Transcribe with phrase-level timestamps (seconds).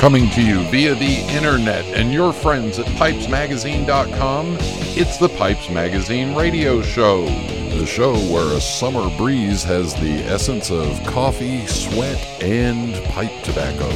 [0.00, 6.34] Coming to you via the internet and your friends at pipesmagazine.com, it's the Pipes Magazine
[6.34, 7.26] radio show.
[7.26, 13.90] The show where a summer breeze has the essence of coffee, sweat, and pipe tobacco.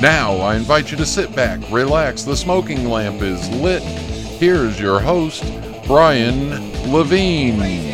[0.00, 3.82] Now, I invite you to sit back, relax, the smoking lamp is lit.
[3.82, 5.42] Here's your host,
[5.84, 6.50] Brian
[6.92, 7.93] Levine.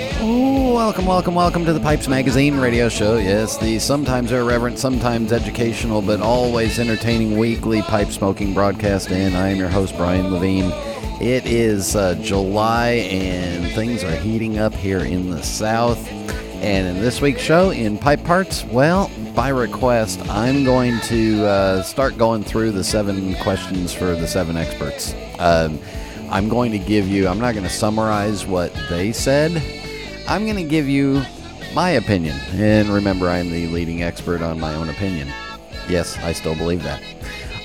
[0.81, 3.19] Welcome, welcome, welcome to the Pipes Magazine radio show.
[3.19, 9.11] Yes, the sometimes irreverent, sometimes educational, but always entertaining weekly pipe smoking broadcast.
[9.11, 10.73] And I am your host, Brian Levine.
[11.21, 16.09] It is uh, July and things are heating up here in the South.
[16.63, 21.83] And in this week's show, in Pipe Parts, well, by request, I'm going to uh,
[21.83, 25.15] start going through the seven questions for the seven experts.
[25.39, 25.79] Um,
[26.31, 29.80] I'm going to give you, I'm not going to summarize what they said.
[30.31, 31.25] I'm going to give you
[31.75, 32.39] my opinion.
[32.53, 35.27] And remember, I'm the leading expert on my own opinion.
[35.89, 37.03] Yes, I still believe that.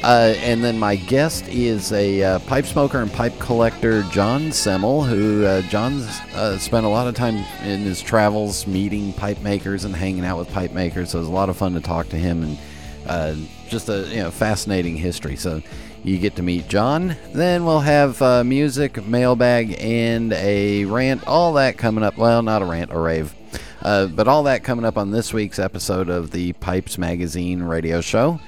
[0.04, 5.04] Uh, and then my guest is a uh, pipe smoker and pipe collector, John Semel,
[5.04, 9.86] who uh, John's uh, spent a lot of time in his travels meeting pipe makers
[9.86, 11.12] and hanging out with pipe makers.
[11.12, 12.58] So it was a lot of fun to talk to him and
[13.06, 13.36] uh,
[13.70, 15.36] just a you know fascinating history.
[15.36, 15.62] So
[16.08, 17.16] you get to meet John.
[17.34, 21.26] Then we'll have uh, music, mailbag, and a rant.
[21.28, 22.18] All that coming up.
[22.18, 23.34] Well, not a rant, a rave.
[23.82, 28.02] Uh, but all that coming up on this week's episode of the Pipes Magazine radio
[28.02, 28.40] show.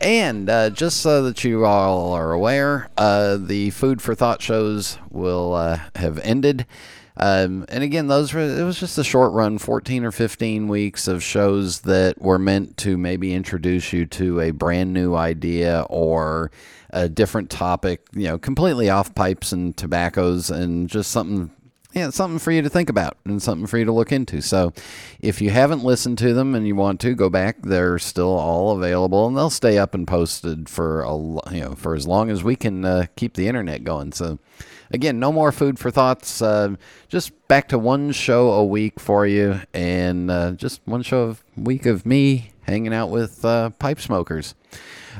[0.00, 4.98] And uh, just so that you all are aware, uh, the Food for Thought shows
[5.10, 6.66] will uh, have ended.
[7.16, 11.06] Um, and again, those were it was just a short run, 14 or 15 weeks
[11.06, 16.50] of shows that were meant to maybe introduce you to a brand new idea or
[16.90, 21.50] a different topic, you know, completely off pipes and tobaccos and just something
[21.94, 24.40] yeah, something for you to think about and something for you to look into.
[24.40, 24.72] So,
[25.20, 28.76] if you haven't listened to them and you want to go back, they're still all
[28.76, 31.16] available and they'll stay up and posted for a
[31.52, 34.10] you know for as long as we can uh, keep the internet going.
[34.10, 34.40] So,
[34.90, 36.42] again, no more food for thoughts.
[36.42, 36.76] Uh,
[37.08, 41.60] just back to one show a week for you, and uh, just one show a
[41.60, 44.54] week of me hanging out with uh, pipe smokers.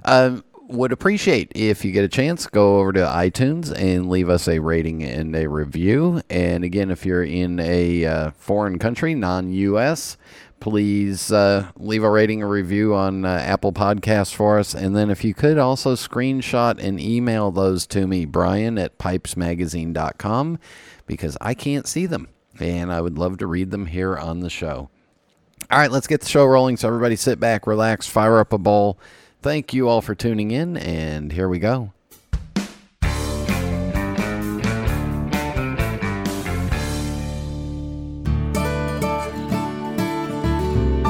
[0.04, 4.48] Um, would appreciate if you get a chance, go over to iTunes and leave us
[4.48, 6.22] a rating and a review.
[6.30, 10.16] And again, if you're in a uh, foreign country, non US,
[10.64, 14.74] please uh, leave a rating or review on uh, Apple Podcasts for us.
[14.74, 20.58] And then if you could also screenshot and email those to me, Brian at pipesmagazine.com,
[21.06, 22.28] because I can't see them.
[22.58, 24.88] And I would love to read them here on the show.
[25.70, 26.76] All right, let's get the show rolling.
[26.76, 28.98] So everybody sit back, relax, fire up a bowl
[29.44, 31.92] Thank you all for tuning in, and here we go.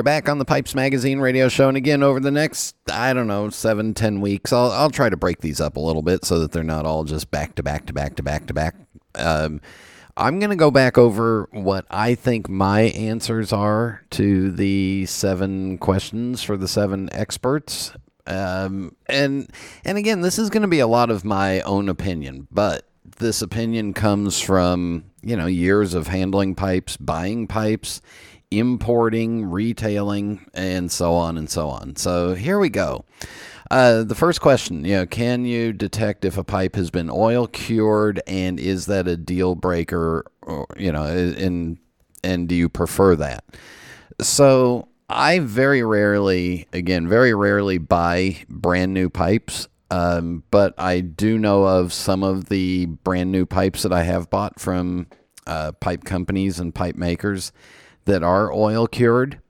[0.00, 1.68] We are back on the Pipes Magazine radio show.
[1.68, 5.16] And again, over the next, I don't know, seven, ten weeks, I'll, I'll try to
[5.18, 7.84] break these up a little bit so that they're not all just back to back
[7.84, 8.76] to back to back to back.
[9.16, 9.60] Um,
[10.16, 15.76] I'm going to go back over what I think my answers are to the seven
[15.76, 17.92] questions for the seven experts.
[18.26, 19.50] Um, and
[19.84, 22.86] and again, this is going to be a lot of my own opinion, but
[23.18, 28.00] this opinion comes from you know years of handling pipes, buying pipes,
[28.50, 31.96] importing, retailing, and so on and so on.
[31.96, 33.04] So here we go.
[33.70, 37.46] Uh, the first question, you know, can you detect if a pipe has been oil
[37.46, 40.24] cured, and is that a deal breaker?
[40.42, 41.78] Or, you know, and
[42.24, 43.44] and do you prefer that?
[44.20, 49.68] So I very rarely, again, very rarely buy brand new pipes.
[49.92, 54.30] Um, but I do know of some of the brand new pipes that I have
[54.30, 55.08] bought from
[55.46, 57.50] uh, pipe companies and pipe makers
[58.04, 59.40] that are oil cured.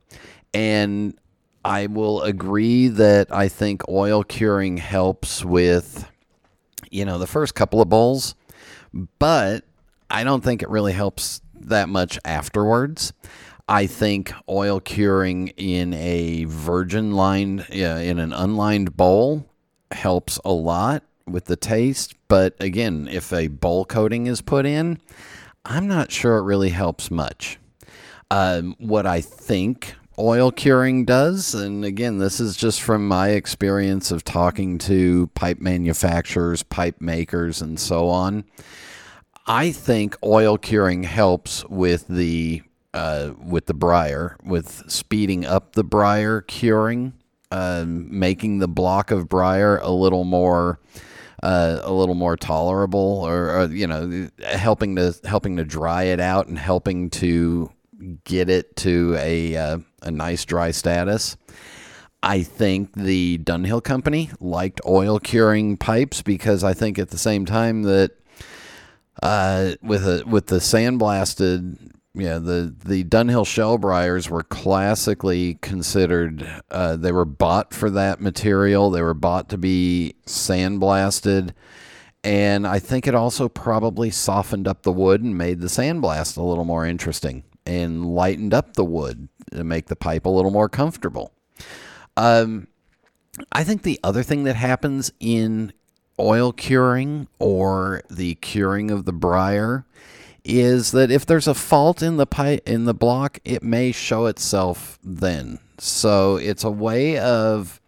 [0.52, 1.18] And
[1.64, 6.10] I will agree that I think oil curing helps with,
[6.90, 8.34] you know, the first couple of bowls,
[9.18, 9.64] but
[10.08, 13.12] I don't think it really helps that much afterwards.
[13.68, 19.46] I think oil curing in a virgin lined, yeah, in an unlined bowl
[19.92, 22.14] helps a lot with the taste.
[22.26, 24.98] But again, if a bowl coating is put in,
[25.64, 27.58] I'm not sure it really helps much.
[28.30, 34.10] Um, what I think oil curing does, and again, this is just from my experience
[34.10, 38.44] of talking to pipe manufacturers, pipe makers, and so on.
[39.46, 42.62] I think oil curing helps with the
[42.92, 47.14] uh, with the briar, with speeding up the briar curing,
[47.50, 50.78] uh, making the block of briar a little more
[51.42, 56.20] uh, a little more tolerable, or, or, you know, helping to helping to dry it
[56.20, 57.72] out and helping to
[58.24, 61.36] get it to a uh, a nice dry status.
[62.22, 67.46] I think the Dunhill company liked oil curing pipes because I think at the same
[67.46, 68.12] time that
[69.22, 76.62] uh, with a with the sandblasted yeah, the the Dunhill shell briars were classically considered.
[76.70, 78.90] Uh, they were bought for that material.
[78.90, 81.52] They were bought to be sandblasted,
[82.24, 86.42] and I think it also probably softened up the wood and made the sandblast a
[86.42, 90.68] little more interesting and lightened up the wood to make the pipe a little more
[90.68, 91.32] comfortable.
[92.16, 92.66] Um,
[93.52, 95.72] I think the other thing that happens in
[96.18, 99.86] oil curing or the curing of the briar
[100.44, 104.26] is that if there's a fault in the pipe in the block, it may show
[104.26, 105.60] itself then.
[105.78, 107.80] So it's a way of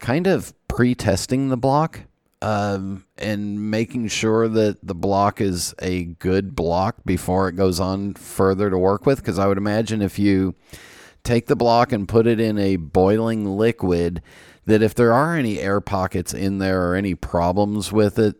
[0.00, 2.00] kind of pre-testing the block
[2.44, 8.12] um, and making sure that the block is a good block before it goes on
[8.12, 9.18] further to work with.
[9.18, 10.54] Because I would imagine if you
[11.22, 14.20] take the block and put it in a boiling liquid,
[14.66, 18.36] that if there are any air pockets in there or any problems with it,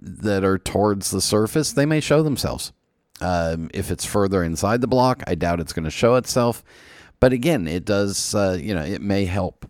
[0.00, 2.72] that are towards the surface, they may show themselves.
[3.20, 6.62] Um, if it's further inside the block, I doubt it's going to show itself.
[7.18, 9.68] But again, it does, uh, you know, it may help.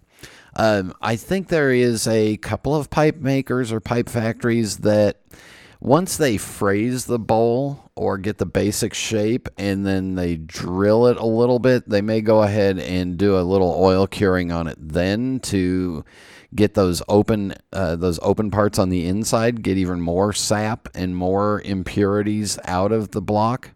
[0.56, 5.21] Um, I think there is a couple of pipe makers or pipe factories that
[5.81, 11.17] once they phrase the bowl or get the basic shape and then they drill it
[11.17, 14.79] a little bit, they may go ahead and do a little oil curing on it
[14.81, 16.05] then to
[16.55, 21.17] get those open uh, those open parts on the inside, get even more sap and
[21.17, 23.73] more impurities out of the block.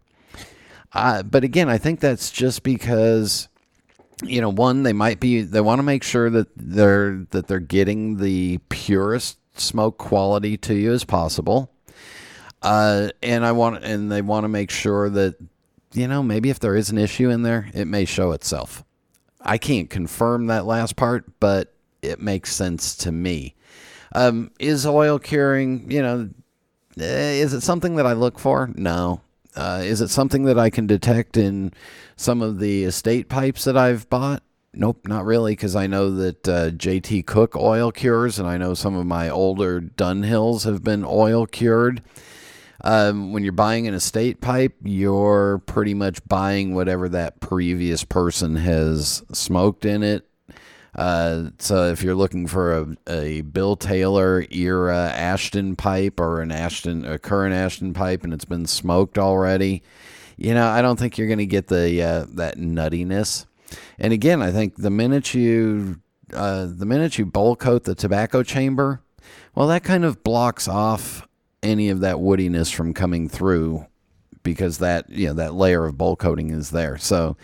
[0.93, 3.49] Uh, but again, I think that's just because
[4.25, 7.61] you know one they might be they want to make sure that they're that they're
[7.61, 11.71] getting the purest smoke quality to you as possible.
[12.61, 15.37] Uh, and I want and they want to make sure that
[15.93, 18.85] you know maybe if there is an issue in there, it may show itself.
[19.41, 21.73] I can't confirm that last part, but
[22.03, 23.55] it makes sense to me.
[24.15, 26.31] Um, is oil curing, you know,
[26.99, 28.71] eh, is it something that I look for?
[28.75, 29.21] No.
[29.59, 31.73] Uh, is it something that I can detect in
[32.15, 34.45] some of the estate pipes that I've bought?
[34.73, 38.75] Nope, not really, because I know that uh, JT Cooke oil cures, and I know
[38.75, 42.03] some of my older Dunhills have been oil cured.
[42.85, 48.55] Um, when you're buying an estate pipe, you're pretty much buying whatever that previous person
[48.55, 50.28] has smoked in it
[50.99, 56.51] uh, so if you're looking for a, a Bill Taylor era Ashton pipe or an
[56.51, 59.85] Ashton a current Ashton pipe and it's been smoked already,
[60.37, 63.47] you know I don't think you're going to get the uh, that nuttiness.
[63.97, 66.01] And again, I think the minute you
[66.33, 69.01] uh, the minute you bowl coat the tobacco chamber,
[69.55, 71.29] well, that kind of blocks off
[71.63, 73.87] any of that woodiness from coming through
[74.43, 76.99] because that you know that layer of bowl coating is there.
[76.99, 77.37] So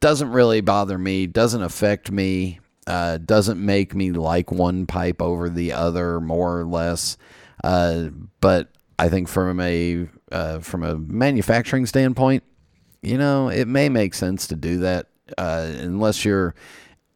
[0.00, 2.60] doesn't really bother me, doesn't affect me.
[2.86, 7.16] Uh, doesn't make me like one pipe over the other more or less.
[7.64, 12.44] Uh, but I think from a uh, from a manufacturing standpoint,
[13.02, 16.54] you know, it may make sense to do that uh, unless you're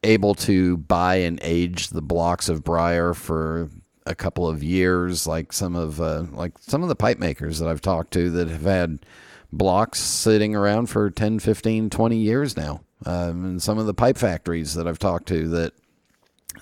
[0.03, 3.71] able to buy and age the blocks of briar for
[4.07, 7.69] a couple of years, like some of uh, like some of the pipe makers that
[7.69, 9.05] I've talked to that have had
[9.53, 14.19] blocks sitting around for 10, 15, 20 years now um, and some of the pipe
[14.19, 15.73] factories that I've talked to that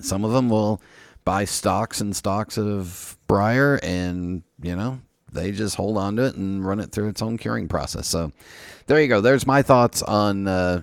[0.00, 0.80] some of them will
[1.24, 5.00] buy stocks and stocks of briar and you know
[5.32, 8.06] they just hold on to it and run it through its own curing process.
[8.06, 8.32] So
[8.86, 9.20] there you go.
[9.20, 10.82] There's my thoughts on uh,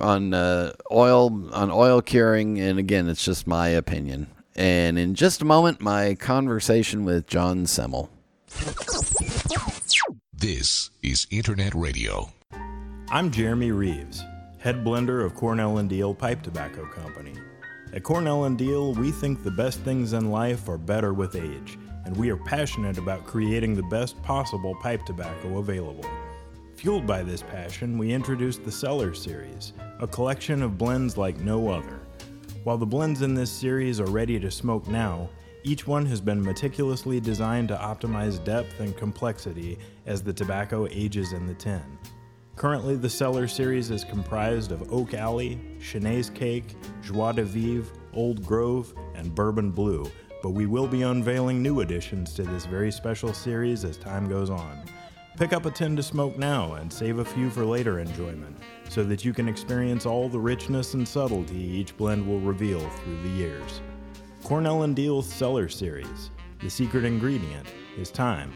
[0.00, 2.58] on uh, oil on oil curing.
[2.58, 4.28] And again it's just my opinion.
[4.56, 8.10] And in just a moment my conversation with john semel.
[10.32, 12.32] This is internet radio.
[13.10, 14.22] I'm jeremy reeves
[14.58, 17.34] head blender of Cornell and Diehl Pipe Tobacco Company.
[17.92, 21.78] At Cornell and Diehl, we think the best things in life are better with age,
[22.04, 26.04] and we are passionate about creating the best possible pipe tobacco available.
[26.74, 31.70] Fueled by this passion, we introduced the Cellar Series, a collection of blends like no
[31.70, 32.00] other.
[32.64, 35.28] While the blends in this series are ready to smoke now,
[35.62, 41.32] each one has been meticulously designed to optimize depth and complexity as the tobacco ages
[41.32, 41.82] in the tin.
[42.58, 48.44] Currently, the Cellar series is comprised of Oak Alley, Cheneys Cake, Joie de Vivre, Old
[48.44, 50.10] Grove, and Bourbon Blue,
[50.42, 54.50] but we will be unveiling new additions to this very special series as time goes
[54.50, 54.82] on.
[55.36, 59.04] Pick up a tin to smoke now and save a few for later enjoyment so
[59.04, 63.28] that you can experience all the richness and subtlety each blend will reveal through the
[63.28, 63.80] years.
[64.42, 66.32] Cornell and Diehl's Cellar Series.
[66.60, 68.52] The secret ingredient is time.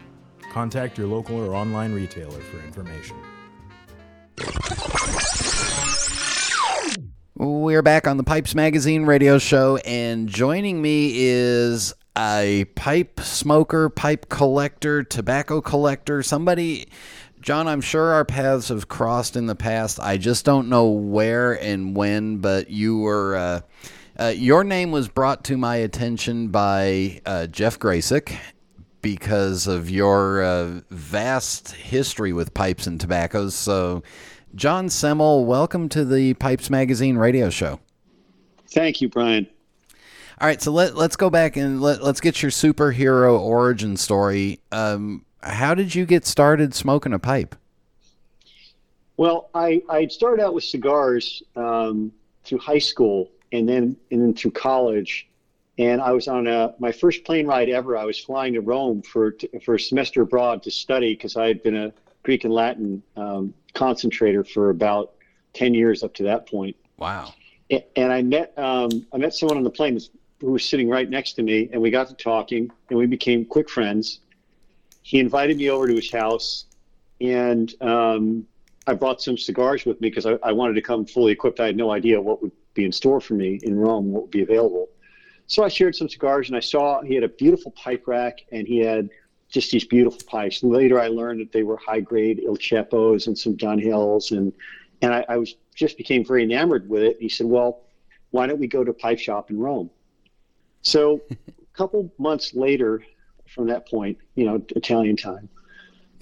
[0.51, 3.15] Contact your local or online retailer for information.
[7.35, 13.89] We're back on the Pipes Magazine radio show, and joining me is a pipe smoker,
[13.89, 16.87] pipe collector, tobacco collector, somebody.
[17.41, 19.99] John, I'm sure our paths have crossed in the past.
[19.99, 23.35] I just don't know where and when, but you were.
[23.35, 23.61] Uh,
[24.19, 28.37] uh, your name was brought to my attention by uh, Jeff Gracik
[29.03, 33.53] because of your uh, vast history with pipes and tobaccos.
[33.53, 34.01] So,
[34.55, 37.79] John Semel, welcome to the Pipes Magazine radio show.
[38.69, 39.45] Thank you, Brian.
[40.41, 44.59] All right, so let let's go back and let let's get your superhero origin story.
[44.71, 47.55] Um, how did you get started smoking a pipe?
[49.17, 52.11] Well, I I started out with cigars um,
[52.43, 55.27] through high school, and then and then through college,
[55.77, 57.97] and I was on a my first plane ride ever.
[57.97, 61.63] I was flying to Rome for for a semester abroad to study because I had
[61.63, 65.13] been a Greek and Latin um, concentrator for about
[65.53, 66.75] ten years up to that point.
[66.97, 67.33] Wow.
[67.95, 69.99] And I met um, I met someone on the plane
[70.41, 73.45] who was sitting right next to me, and we got to talking, and we became
[73.45, 74.19] quick friends.
[75.01, 76.65] He invited me over to his house,
[77.19, 78.45] and um,
[78.85, 81.59] I brought some cigars with me because I, I, wanted to come fully equipped.
[81.59, 84.31] I had no idea what would be in store for me in Rome, what would
[84.31, 84.89] be available.
[85.47, 88.67] So I shared some cigars, and I saw he had a beautiful pipe rack, and
[88.67, 89.09] he had
[89.49, 90.63] just these beautiful pipes.
[90.63, 94.51] Later, I learned that they were high grade Il Ceppos and some Dunhills, and
[95.01, 97.17] and I, I was just became very enamored with it.
[97.19, 97.81] He said, "Well,
[98.31, 99.89] why don't we go to a pipe shop in Rome?"
[100.81, 101.35] So a
[101.73, 103.03] couple months later
[103.47, 105.49] from that point, you know, Italian time,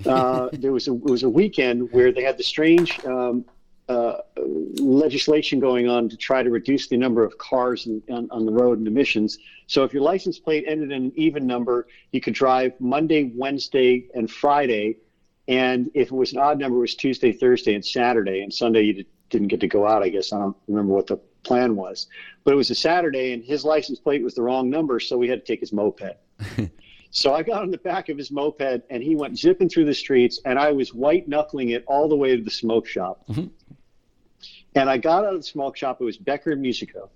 [0.05, 3.45] uh, there was a it was a weekend where they had the strange um,
[3.89, 4.17] uh,
[4.79, 8.51] legislation going on to try to reduce the number of cars in, on, on, the
[8.51, 9.37] road and emissions.
[9.67, 14.07] So if your license plate ended in an even number, you could drive Monday, Wednesday,
[14.13, 14.97] and Friday.
[15.47, 18.43] And if it was an odd number, it was Tuesday, Thursday, and Saturday.
[18.43, 20.31] And Sunday, you didn't get to go out, I guess.
[20.31, 22.07] I don't remember what the plan was.
[22.43, 25.27] But it was a Saturday, and his license plate was the wrong number, so we
[25.27, 26.17] had to take his moped.
[27.11, 29.93] so I got on the back of his moped, and he went zipping through the
[29.93, 33.23] streets, and I was white knuckling it all the way to the smoke shop.
[33.29, 33.47] Mm-hmm.
[34.75, 35.99] And I got out of the smoke shop.
[35.99, 37.09] It was Becker Musico,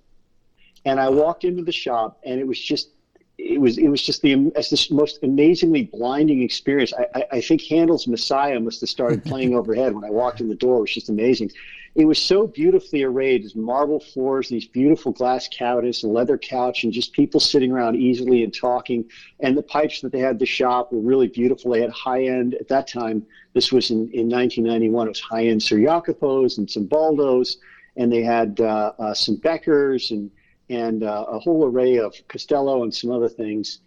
[0.83, 2.89] and I walked into the shop, and it was just
[3.37, 6.93] it was it was just the it's the most amazingly blinding experience.
[6.93, 10.49] I, I, I think Handel's Messiah must have started playing overhead when I walked in
[10.49, 10.77] the door.
[10.77, 11.51] It was just amazing.
[11.95, 16.83] It was so beautifully arrayed, these marble floors, these beautiful glass counters, a leather couch,
[16.83, 19.05] and just people sitting around easily and talking.
[19.39, 21.71] And the pipes that they had the shop were really beautiful.
[21.71, 23.25] They had high end at that time.
[23.53, 25.07] This was in, in 1991.
[25.07, 27.57] It was high end Ser Jacopos and some Baldos,
[27.95, 30.29] and they had uh, uh, some Beckers and
[30.69, 33.79] and uh, a whole array of Costello and some other things.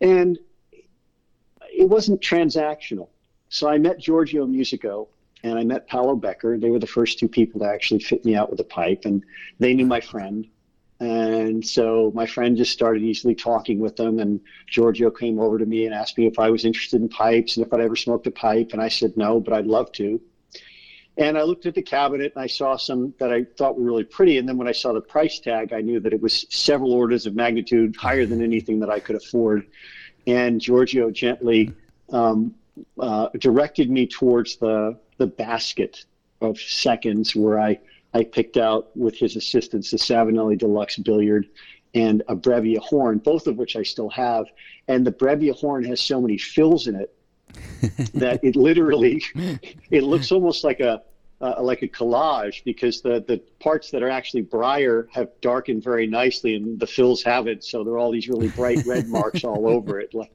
[0.00, 0.38] And
[1.72, 3.08] it wasn't transactional.
[3.48, 5.08] So I met Giorgio Musico
[5.42, 6.58] and I met Paolo Becker.
[6.58, 9.24] They were the first two people to actually fit me out with a pipe, and
[9.58, 10.46] they knew my friend.
[11.00, 15.66] And so my friend just started easily talking with them, and Giorgio came over to
[15.66, 18.26] me and asked me if I was interested in pipes and if I'd ever smoked
[18.28, 20.20] a pipe, and I said no, but I'd love to.
[21.18, 24.04] And I looked at the cabinet and I saw some that I thought were really
[24.04, 24.38] pretty.
[24.38, 27.26] And then when I saw the price tag, I knew that it was several orders
[27.26, 29.66] of magnitude higher than anything that I could afford.
[30.26, 31.72] And Giorgio gently
[32.10, 32.54] um,
[32.98, 36.04] uh, directed me towards the the basket
[36.40, 37.78] of seconds where I
[38.14, 41.48] I picked out with his assistance the Savinelli Deluxe Billiard
[41.94, 44.46] and a Brebbia horn, both of which I still have.
[44.88, 47.14] And the Brebbia horn has so many fills in it
[48.14, 49.22] that it literally
[49.90, 51.02] it looks almost like a
[51.40, 56.06] uh, like a collage because the the parts that are actually briar have darkened very
[56.06, 59.68] nicely and the fills haven't so there are all these really bright red marks all
[59.68, 60.32] over it like,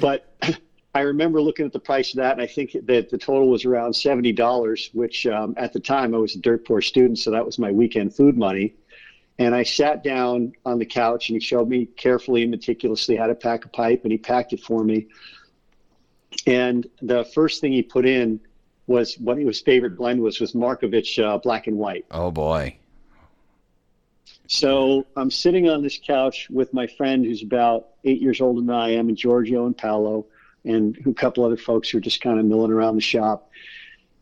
[0.00, 0.34] but
[0.94, 3.64] I remember looking at the price of that, and I think that the total was
[3.64, 7.30] around seventy dollars, which um, at the time I was a dirt poor student, so
[7.30, 8.74] that was my weekend food money.
[9.38, 13.28] And I sat down on the couch, and he showed me carefully and meticulously how
[13.28, 15.06] to pack a pipe, and he packed it for me.
[16.46, 18.40] And the first thing he put in
[18.86, 22.06] was what his favorite blend was was Marcovitch uh, Black and White.
[22.10, 22.76] Oh boy!
[24.46, 28.70] So I'm sitting on this couch with my friend who's about eight years older than
[28.70, 30.26] I am, and Giorgio and Paolo
[30.64, 33.50] and a couple other folks who are just kind of milling around the shop.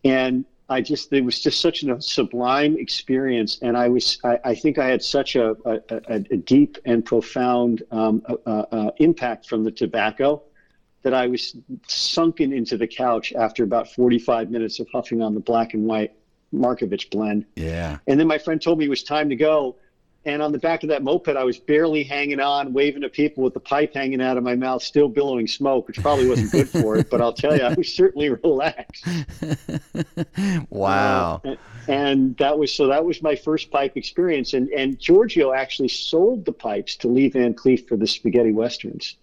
[0.04, 4.54] And I just it was just such a sublime experience, and I was I, I
[4.56, 9.62] think I had such a a, a deep and profound um, uh, uh, impact from
[9.62, 10.42] the tobacco
[11.06, 15.40] that I was sunken into the couch after about 45 minutes of huffing on the
[15.40, 16.12] black and white
[16.52, 17.46] Marcovitch blend.
[17.54, 17.98] Yeah.
[18.08, 19.76] And then my friend told me it was time to go.
[20.24, 23.44] And on the back of that moped, I was barely hanging on, waving to people
[23.44, 26.68] with the pipe hanging out of my mouth, still billowing smoke, which probably wasn't good
[26.68, 27.08] for it.
[27.08, 29.06] But I'll tell you, I was certainly relaxed.
[30.70, 31.40] wow.
[31.44, 31.54] Uh,
[31.86, 34.54] and that was so that was my first pipe experience.
[34.54, 39.16] And and Giorgio actually sold the pipes to Lee Van Cleef for the spaghetti westerns.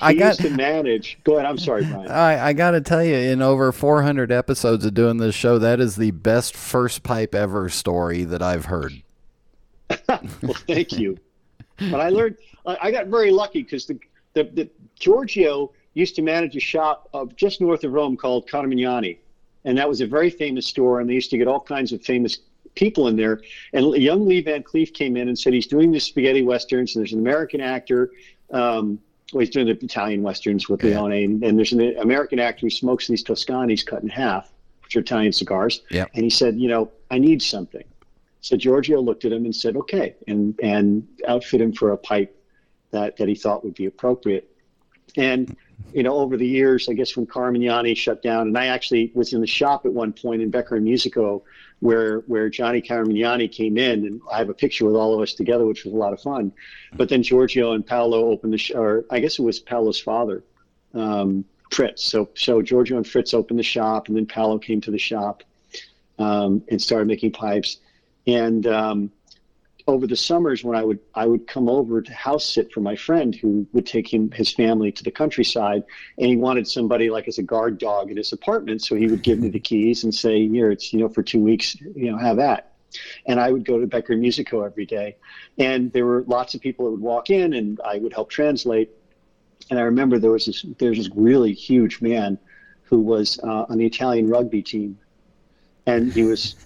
[0.00, 1.18] I got used to manage.
[1.24, 1.46] Go ahead.
[1.46, 2.10] I'm sorry, Brian.
[2.10, 5.78] I, I got to tell you, in over 400 episodes of doing this show, that
[5.80, 9.02] is the best first pipe ever story that I've heard.
[10.08, 11.16] well, thank you.
[11.90, 12.36] But I learned.
[12.66, 13.98] I got very lucky because the,
[14.34, 19.18] the the Giorgio used to manage a shop of just north of Rome called Carmignani,
[19.64, 22.02] and that was a very famous store, and they used to get all kinds of
[22.02, 22.38] famous
[22.74, 23.40] people in there.
[23.72, 27.02] And young Lee Van Cleef came in and said he's doing this spaghetti westerns, and
[27.02, 28.10] there's an American actor
[28.50, 28.98] um,
[29.32, 32.70] well, he's doing the Italian westerns with Leone, and, and there's an American actor who
[32.70, 34.52] smokes these Toscanis cut in half,
[34.82, 35.82] which are Italian cigars.
[35.90, 36.10] Yep.
[36.14, 37.84] And he said, you know, I need something.
[38.40, 42.34] So Giorgio looked at him and said, okay, and and outfit him for a pipe
[42.90, 44.50] that that he thought would be appropriate.
[45.16, 45.56] And
[45.92, 49.32] you know, over the years, I guess when Carmignani shut down, and I actually was
[49.32, 51.44] in the shop at one point in Becker and Musico,
[51.80, 55.34] where where Johnny Carmignani came in, and I have a picture with all of us
[55.34, 56.52] together, which was a lot of fun.
[56.96, 60.42] But then Giorgio and Paolo opened the, sh- or I guess it was Paolo's father,
[60.94, 62.04] um, Fritz.
[62.04, 65.42] So so Giorgio and Fritz opened the shop, and then Paolo came to the shop
[66.18, 67.78] um, and started making pipes.
[68.26, 69.10] And um,
[69.88, 72.94] over the summers when I would I would come over to house sit for my
[72.94, 75.82] friend who would take him his family to the countryside
[76.18, 79.22] and he wanted somebody like as a guard dog in his apartment so he would
[79.22, 82.18] give me the keys and say here it's you know for two weeks you know
[82.18, 82.74] have that.
[83.26, 85.16] And I would go to Becker Musico every day
[85.58, 88.90] and there were lots of people that would walk in and I would help translate.
[89.70, 92.38] And I remember there was this there's this really huge man
[92.82, 94.98] who was uh, on the Italian rugby team
[95.86, 96.56] and he was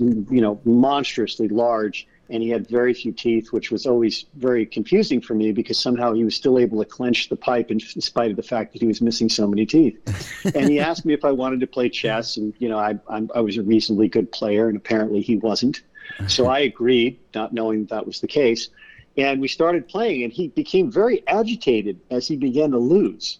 [0.00, 5.20] you know monstrously large and he had very few teeth, which was always very confusing
[5.20, 8.36] for me because somehow he was still able to clench the pipe in spite of
[8.36, 9.98] the fact that he was missing so many teeth.
[10.54, 13.30] and he asked me if I wanted to play chess, and you know I I'm,
[13.34, 15.82] I was a reasonably good player, and apparently he wasn't.
[16.28, 18.68] So I agreed, not knowing that, that was the case.
[19.16, 23.38] And we started playing, and he became very agitated as he began to lose.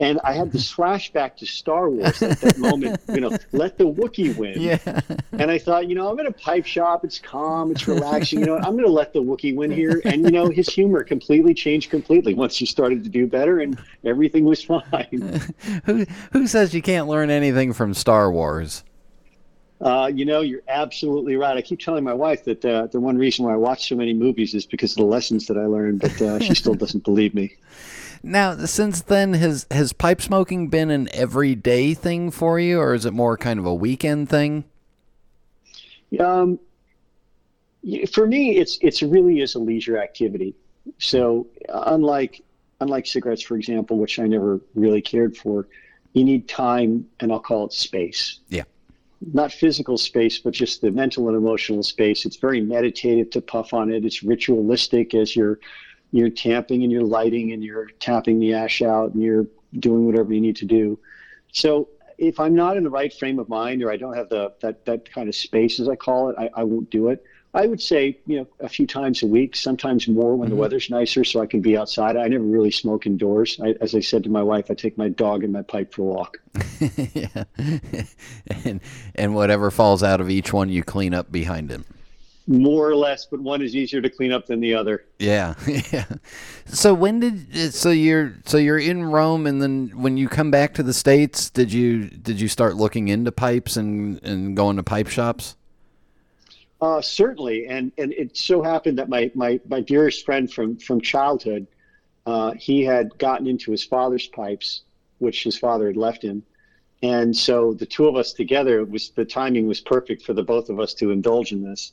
[0.00, 3.84] And I had this flashback to Star Wars at that moment, you know, let the
[3.84, 4.58] Wookiee win.
[4.58, 5.00] Yeah.
[5.32, 7.04] And I thought, you know, I'm in a pipe shop.
[7.04, 7.70] It's calm.
[7.70, 8.40] It's relaxing.
[8.40, 10.00] You know, I'm going to let the Wookiee win here.
[10.06, 13.78] And, you know, his humor completely changed completely once he started to do better and
[14.02, 15.40] everything was fine.
[15.84, 18.84] who, who says you can't learn anything from Star Wars?
[19.82, 21.56] Uh, you know, you're absolutely right.
[21.56, 24.12] I keep telling my wife that uh, the one reason why I watch so many
[24.12, 27.34] movies is because of the lessons that I learned, but uh, she still doesn't believe
[27.34, 27.56] me.
[28.22, 33.06] Now, since then, has has pipe smoking been an everyday thing for you, or is
[33.06, 34.64] it more kind of a weekend thing?
[36.18, 36.58] Um,
[38.12, 40.54] for me, it's it's really is a leisure activity.
[40.98, 42.42] So unlike
[42.80, 45.66] unlike cigarettes, for example, which I never really cared for,
[46.12, 48.40] you need time, and I'll call it space.
[48.48, 48.64] Yeah.
[49.32, 52.24] Not physical space, but just the mental and emotional space.
[52.24, 54.04] It's very meditative to puff on it.
[54.04, 55.60] It's ritualistic as you're
[56.12, 59.46] you're tamping and you're lighting and you're tapping the ash out and you're
[59.78, 60.98] doing whatever you need to do.
[61.52, 64.52] So if I'm not in the right frame of mind or I don't have the
[64.60, 67.24] that that kind of space as I call it, I, I won't do it.
[67.52, 70.56] I would say, you know, a few times a week, sometimes more when mm-hmm.
[70.56, 72.16] the weather's nicer, so I can be outside.
[72.16, 73.58] I never really smoke indoors.
[73.60, 76.02] I, as I said to my wife, I take my dog and my pipe for
[76.02, 76.38] a walk.
[77.12, 77.44] yeah,
[78.64, 78.80] and
[79.16, 81.84] and whatever falls out of each one, you clean up behind him
[82.50, 85.04] more or less, but one is easier to clean up than the other.
[85.20, 85.54] Yeah,
[85.92, 86.06] yeah.
[86.66, 90.74] So when did so you're so you're in Rome, and then when you come back
[90.74, 94.82] to the states, did you did you start looking into pipes and and going to
[94.82, 95.56] pipe shops?
[96.80, 101.00] Uh, certainly, and and it so happened that my my my dearest friend from from
[101.00, 101.68] childhood,
[102.26, 104.82] uh, he had gotten into his father's pipes,
[105.18, 106.42] which his father had left him,
[107.00, 110.68] and so the two of us together was the timing was perfect for the both
[110.68, 111.92] of us to indulge in this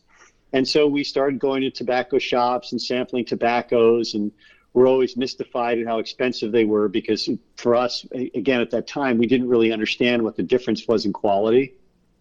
[0.54, 4.32] and so we started going to tobacco shops and sampling tobaccos, and
[4.74, 9.18] we're always mystified at how expensive they were because for us, again, at that time,
[9.18, 11.74] we didn't really understand what the difference was in quality.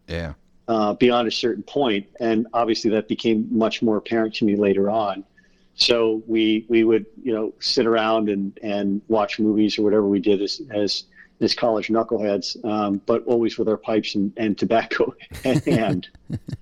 [0.08, 0.34] Yeah.
[0.68, 4.90] Uh, beyond a certain point, and obviously that became much more apparent to me later
[4.90, 5.22] on.
[5.74, 10.18] So we we would you know sit around and and watch movies or whatever we
[10.18, 11.04] did as as
[11.40, 16.08] as college knuckleheads, um, but always with our pipes and, and tobacco in hand.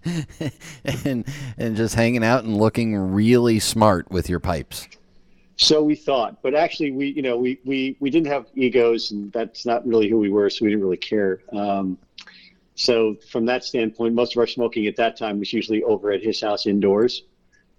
[1.04, 1.24] and
[1.58, 4.88] and just hanging out and looking really smart with your pipes.
[5.56, 9.32] So we thought, but actually, we you know we we we didn't have egos, and
[9.32, 11.40] that's not really who we were, so we didn't really care.
[11.52, 11.98] Um,
[12.74, 16.22] so from that standpoint, most of our smoking at that time was usually over at
[16.22, 17.22] his house indoors.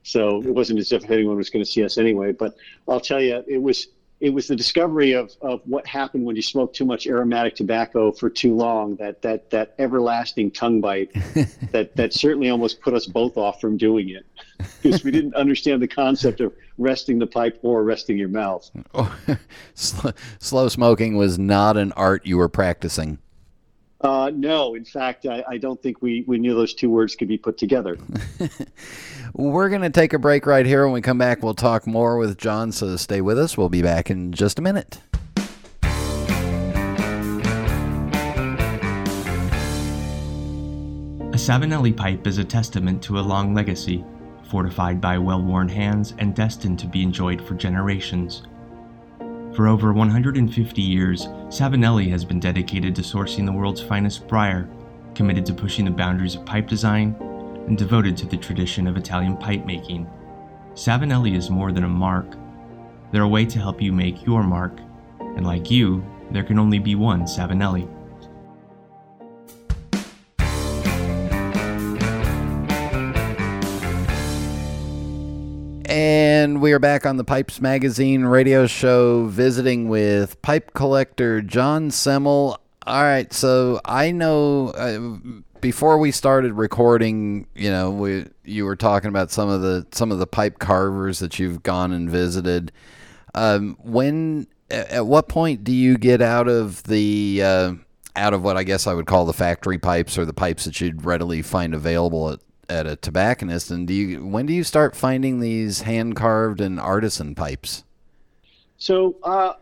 [0.03, 2.31] So it wasn't as if anyone was going to see us anyway.
[2.31, 2.55] But
[2.87, 3.87] I'll tell you, it was
[4.21, 8.11] it was the discovery of, of what happened when you smoke too much aromatic tobacco
[8.11, 11.11] for too long that that that everlasting tongue bite
[11.71, 14.25] that that certainly almost put us both off from doing it.
[14.81, 18.69] Because we didn't understand the concept of resting the pipe or resting your mouth.
[19.73, 23.19] Slow smoking was not an art you were practicing.
[24.01, 27.27] Uh, no, in fact, I, I, don't think we, we knew those two words could
[27.27, 27.97] be put together.
[29.37, 30.85] We're going to take a break right here.
[30.85, 33.57] When we come back, we'll talk more with John, so stay with us.
[33.57, 35.01] We'll be back in just a minute.
[41.33, 44.05] A Savinelli pipe is a testament to a long legacy,
[44.49, 48.43] fortified by well worn hands and destined to be enjoyed for generations.
[49.53, 54.69] For over 150 years, Savinelli has been dedicated to sourcing the world's finest briar,
[55.13, 57.17] committed to pushing the boundaries of pipe design,
[57.67, 60.09] and devoted to the tradition of Italian pipe making.
[60.73, 62.35] Savinelli is more than a mark.
[63.11, 64.79] They're a way to help you make your mark,
[65.19, 67.89] and like you, there can only be one Savinelli.
[75.87, 81.89] And we are back on the Pipes Magazine radio show visiting with pipe collector John
[81.89, 82.59] Semel.
[82.85, 88.75] All right, so I know uh, before we started recording, you know, we you were
[88.75, 92.71] talking about some of the some of the pipe carvers that you've gone and visited.
[93.33, 97.73] Um, when at what point do you get out of the uh,
[98.15, 100.79] out of what I guess I would call the factory pipes or the pipes that
[100.79, 104.95] you'd readily find available at at a tobacconist, and do you when do you start
[104.95, 107.83] finding these hand carved and artisan pipes?
[108.77, 109.53] So uh,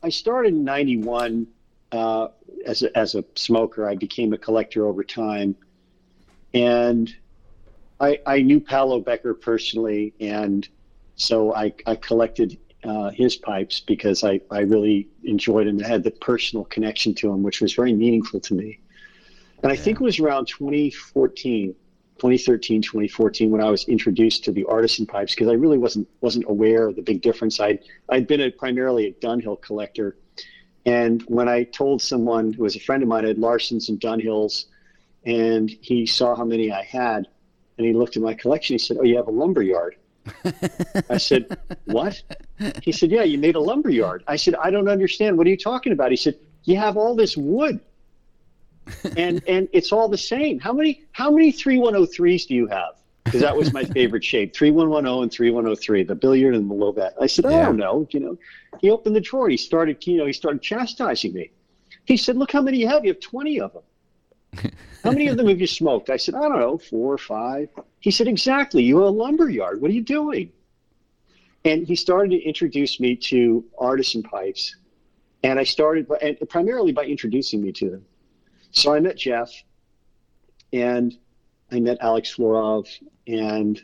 [0.00, 1.48] I started in '91
[1.90, 2.28] uh,
[2.66, 3.88] as a, as a smoker.
[3.88, 5.56] I became a collector over time,
[6.54, 7.14] and
[8.00, 10.68] I, I knew Paolo Becker personally, and
[11.16, 16.02] so I, I collected uh, his pipes because I, I really enjoyed him and had
[16.02, 18.80] the personal connection to him, which was very meaningful to me.
[19.62, 19.82] And I yeah.
[19.82, 21.74] think it was around 2014
[22.20, 26.44] 2013, 2014 when I was introduced to the artisan pipes because I really wasn't wasn't
[26.48, 27.58] aware of the big difference.
[27.60, 30.18] I'd I'd been a, primarily a Dunhill collector,
[30.86, 34.00] and when I told someone who was a friend of mine, I had Larsen's and
[34.00, 34.66] Dunhills,
[35.24, 37.28] and he saw how many I had,
[37.76, 38.74] and he looked at my collection.
[38.74, 39.96] He said, "Oh, you have a lumber yard."
[41.08, 42.22] I said, "What?"
[42.82, 45.36] He said, "Yeah, you made a lumber yard." I said, "I don't understand.
[45.36, 47.80] What are you talking about?" He said, "You have all this wood."
[49.16, 50.58] and and it's all the same.
[50.58, 52.94] How many how many 3103s do you have?
[53.30, 57.12] Because that was my favorite shape, 3110 and 3103, the billiard and the Lovat.
[57.20, 57.66] I said, I yeah.
[57.66, 58.08] don't know.
[58.10, 58.38] You know,
[58.80, 59.48] he opened the drawer.
[59.48, 61.52] He started, you know, he started chastising me.
[62.06, 63.04] He said, look how many you have.
[63.04, 64.72] You have 20 of them.
[65.04, 66.10] how many of them have you smoked?
[66.10, 67.68] I said, I don't know, four or five.
[68.00, 68.82] He said, exactly.
[68.82, 69.80] You have a lumber yard.
[69.80, 70.50] What are you doing?
[71.64, 74.74] And he started to introduce me to artisan pipes.
[75.44, 78.04] And I started, by, and primarily by introducing me to them.
[78.72, 79.52] So I met Jeff
[80.72, 81.16] and
[81.72, 82.88] I met Alex Florov
[83.38, 83.80] and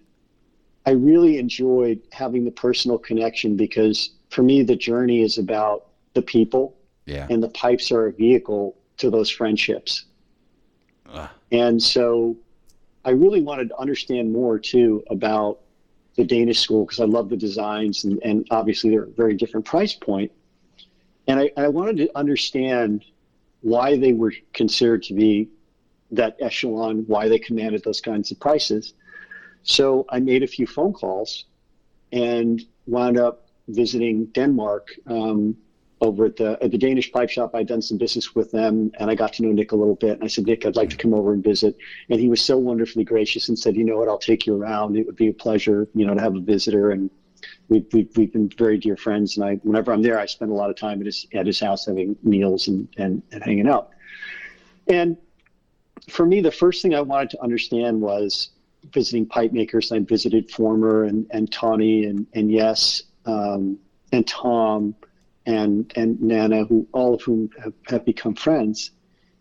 [0.84, 6.22] I really enjoyed having the personal connection because for me the journey is about the
[6.22, 7.26] people yeah.
[7.30, 10.04] and the pipes are a vehicle to those friendships.
[11.12, 11.28] Ugh.
[11.52, 12.36] And so
[13.04, 15.60] I really wanted to understand more too about
[16.16, 19.66] the Danish school because I love the designs and, and obviously they're a very different
[19.66, 20.32] price point.
[21.28, 23.04] And I, I wanted to understand
[23.60, 25.48] why they were considered to be
[26.12, 28.94] that echelon, why they commanded those kinds of prices.
[29.66, 31.44] So I made a few phone calls
[32.12, 35.56] and wound up visiting Denmark um,
[36.00, 37.50] over at the at the Danish pipe shop.
[37.52, 40.12] I'd done some business with them, and I got to know Nick a little bit.
[40.12, 41.76] And I said, Nick, I'd like to come over and visit.
[42.08, 44.96] And he was so wonderfully gracious and said, you know what, I'll take you around.
[44.96, 47.10] It would be a pleasure, you know, to have a visitor and
[47.68, 49.36] we've, we've, we've been very dear friends.
[49.36, 51.58] And I, whenever I'm there, I spend a lot of time at his, at his
[51.58, 53.90] house having meals and, and, and hanging out.
[54.86, 55.16] And
[56.08, 58.50] for me, the first thing I wanted to understand was
[58.92, 59.92] visiting pipe makers.
[59.92, 63.78] I visited Former and, and Tonni and, and Jess um,
[64.12, 64.94] and Tom
[65.46, 68.90] and, and Nana, who all of whom have, have become friends,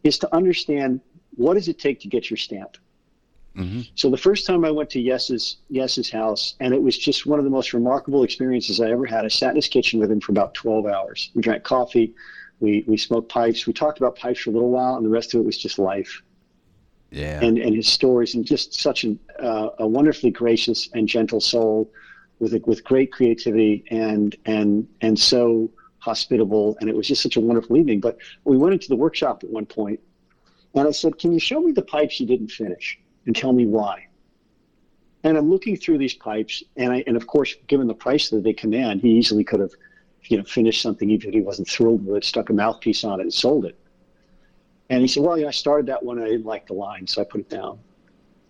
[0.03, 1.01] is to understand
[1.35, 2.77] what does it take to get your stamp?
[3.57, 3.81] Mm-hmm.
[3.95, 7.39] So the first time I went to Jess's Jess's house, and it was just one
[7.39, 9.23] of the most remarkable experiences I ever had.
[9.23, 11.31] I sat in his kitchen with him for about 12 hours.
[11.33, 12.13] We drank coffee,
[12.59, 13.65] We we smoked pipes.
[13.65, 15.79] We talked about pipes for a little while, and the rest of it was just
[15.79, 16.21] life.
[17.15, 17.39] Yeah.
[17.41, 21.89] And and his stories, and just such an, uh, a wonderfully gracious and gentle soul,
[22.39, 26.77] with a, with great creativity and and and so hospitable.
[26.81, 28.01] And it was just such a wonderful evening.
[28.01, 30.01] But we went into the workshop at one point,
[30.73, 33.65] and I said, "Can you show me the pipes you didn't finish, and tell me
[33.65, 34.07] why?"
[35.23, 38.43] And I'm looking through these pipes, and I and of course, given the price that
[38.43, 39.71] they command, he easily could have,
[40.25, 43.21] you know, finished something even if he wasn't thrilled with it, stuck a mouthpiece on
[43.21, 43.79] it, and sold it.
[44.89, 47.21] And he said, "Well, yeah, I started that one, I didn't like the line, so
[47.21, 47.79] I put it down."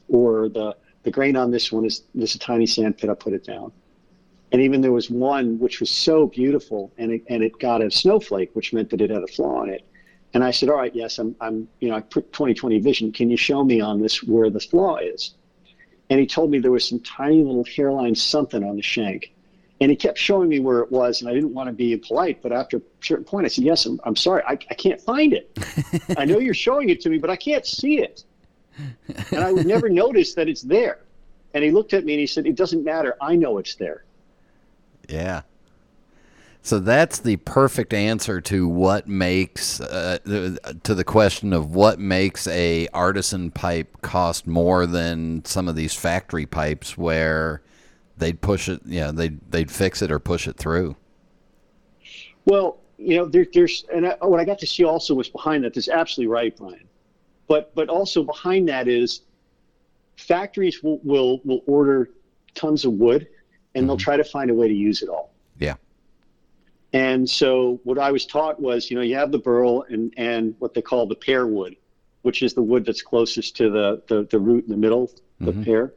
[0.09, 3.09] Or the the grain on this one is this a tiny sand pit.
[3.09, 3.71] I put it down.
[4.51, 7.91] And even there was one which was so beautiful, and it and it got a
[7.91, 9.83] snowflake, which meant that it had a flaw in it.
[10.33, 13.11] And I said, "All right, Jess, I'm I'm you know I put 20/20 vision.
[13.11, 15.35] Can you show me on this where the flaw is?"
[16.09, 19.34] And he told me there was some tiny little hairline something on the shank.
[19.81, 22.41] And he kept showing me where it was, and I didn't want to be impolite,
[22.41, 25.33] but after a certain point, I said, Jess, I'm, I'm sorry, I, I can't find
[25.33, 25.51] it.
[26.17, 28.23] I know you're showing it to me, but I can't see it.
[29.31, 30.99] And I would never notice that it's there.
[31.53, 33.15] And he looked at me and he said, It doesn't matter.
[33.21, 34.03] I know it's there.
[35.09, 35.41] Yeah.
[36.61, 40.17] So that's the perfect answer to what makes uh,
[40.81, 45.93] to the question of what makes a artisan pipe cost more than some of these
[45.93, 47.61] factory pipes where
[48.17, 50.95] they'd push it, know, they'd they'd fix it or push it through.
[52.45, 55.63] Well, you know, there, there's and I, what I got to see also was behind
[55.63, 55.73] that.
[55.73, 55.79] that.
[55.79, 56.87] Is absolutely right, Brian.
[57.47, 59.21] But but also behind that is
[60.17, 62.09] factories will will, will order
[62.53, 63.27] tons of wood,
[63.73, 63.87] and mm-hmm.
[63.87, 65.33] they'll try to find a way to use it all.
[65.59, 65.75] Yeah.
[66.93, 70.55] And so what I was taught was, you know, you have the burl and, and
[70.59, 71.75] what they call the pear wood,
[72.21, 75.51] which is the wood that's closest to the, the, the root in the middle, the
[75.51, 75.63] mm-hmm.
[75.63, 75.93] pear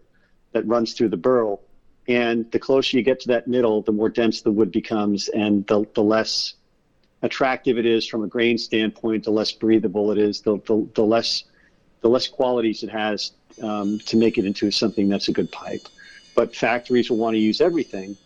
[0.52, 1.61] that runs through the burl.
[2.09, 5.66] And the closer you get to that middle, the more dense the wood becomes and
[5.66, 6.55] the, the less
[7.23, 11.05] attractive it is from a grain standpoint, the less breathable it is, the, the, the
[11.05, 11.44] less
[12.01, 15.88] the less qualities it has um, to make it into something that's a good pipe.
[16.37, 18.16] But factories will want to use everything,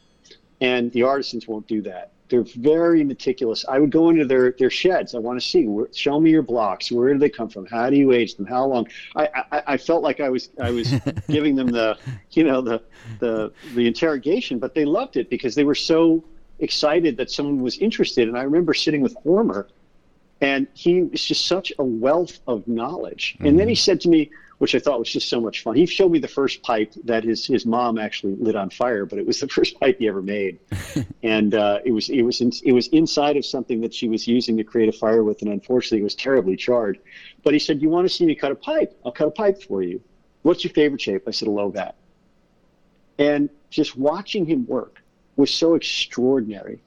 [0.60, 2.11] and the artisans won't do that.
[2.32, 3.62] They're very meticulous.
[3.68, 5.14] I would go into their, their sheds.
[5.14, 5.66] I want to see.
[5.66, 6.90] Where, show me your blocks.
[6.90, 7.66] Where do they come from?
[7.66, 8.46] How do you age them?
[8.46, 8.88] How long?
[9.14, 10.94] I, I, I felt like I was I was
[11.28, 11.98] giving them the
[12.30, 12.82] you know the
[13.18, 16.24] the the interrogation, but they loved it because they were so
[16.58, 18.28] excited that someone was interested.
[18.28, 19.68] And I remember sitting with Former,
[20.40, 23.34] and he was just such a wealth of knowledge.
[23.34, 23.46] Mm-hmm.
[23.46, 23.78] And then he mm-hmm.
[23.78, 24.30] said to me,
[24.62, 25.74] which I thought was just so much fun.
[25.74, 29.18] He showed me the first pipe that his his mom actually lit on fire, but
[29.18, 30.60] it was the first pipe he ever made,
[31.24, 34.28] and uh, it was it was in, it was inside of something that she was
[34.28, 37.00] using to create a fire with, and unfortunately it was terribly charred.
[37.42, 38.96] But he said, "You want to see me cut a pipe?
[39.04, 40.00] I'll cut a pipe for you.
[40.42, 41.94] What's your favorite shape?" I said, "A Lovat."
[43.18, 45.02] And just watching him work
[45.34, 46.80] was so extraordinary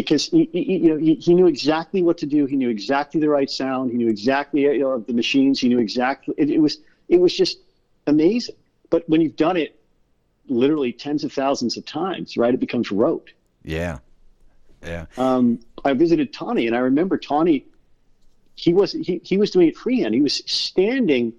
[0.00, 2.46] because he, he, you know he, he knew exactly what to do.
[2.46, 3.90] He knew exactly the right sound.
[3.90, 5.60] He knew exactly you know, the machines.
[5.60, 6.34] He knew exactly.
[6.38, 7.58] It, it, was it was just
[8.06, 8.56] amazing.
[8.88, 9.78] But when you've done it
[10.48, 13.32] literally tens of thousands of times, right, it becomes rote.
[13.62, 13.98] Yeah,
[14.82, 15.06] yeah.
[15.18, 17.64] Um, I visited Tonni, and I remember Tonni.
[18.54, 20.14] He was he, he was doing it freehand.
[20.14, 21.34] He was standing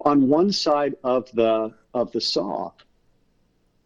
[0.00, 2.72] on one side of the of the saw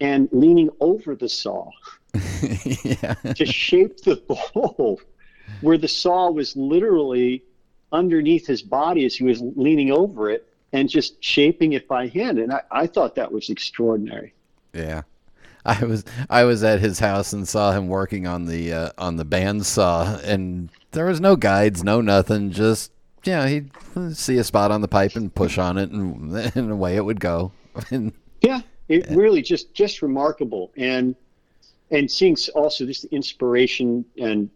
[0.00, 1.70] and leaning over the saw
[2.42, 3.14] yeah.
[3.34, 4.16] to shape the
[4.54, 5.00] bowl
[5.60, 7.42] where the saw was literally
[7.92, 12.38] underneath his body as he was leaning over it and just shaping it by hand.
[12.38, 14.34] And I, I thought that was extraordinary.
[14.72, 15.02] Yeah.
[15.64, 19.16] I was I was at his house and saw him working on the uh, on
[19.16, 22.52] the bandsaw, and there was no guides, no nothing.
[22.52, 22.90] Just
[23.24, 23.70] you know, he'd
[24.16, 27.20] see a spot on the pipe and push on it, and, and away it would
[27.20, 27.52] go.
[28.40, 31.14] yeah, it really just just remarkable, and
[31.90, 34.50] and seeing also just the inspiration and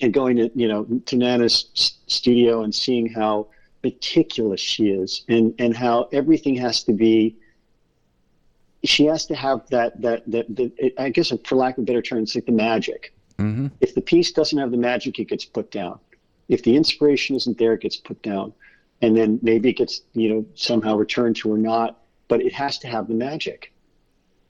[0.00, 3.48] and going to you know to Nana's studio and seeing how
[3.82, 7.36] meticulous she is and and how everything has to be
[8.82, 12.02] she has to have that that that, that I guess for lack of a better
[12.02, 13.12] term it's like the magic.
[13.38, 13.66] Mm-hmm.
[13.80, 15.98] if the piece doesn't have the magic it gets put down.
[16.48, 18.52] If the inspiration isn't there it gets put down.
[19.02, 22.03] And then maybe it gets you know somehow returned to or not
[22.34, 23.72] but it has to have the magic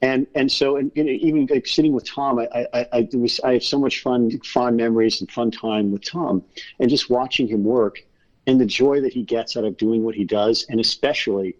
[0.01, 3.53] and and so and, and even like sitting with Tom, I I, I, was, I
[3.53, 6.43] have so much fun, fond memories and fun time with Tom,
[6.79, 8.03] and just watching him work,
[8.47, 11.55] and the joy that he gets out of doing what he does, and especially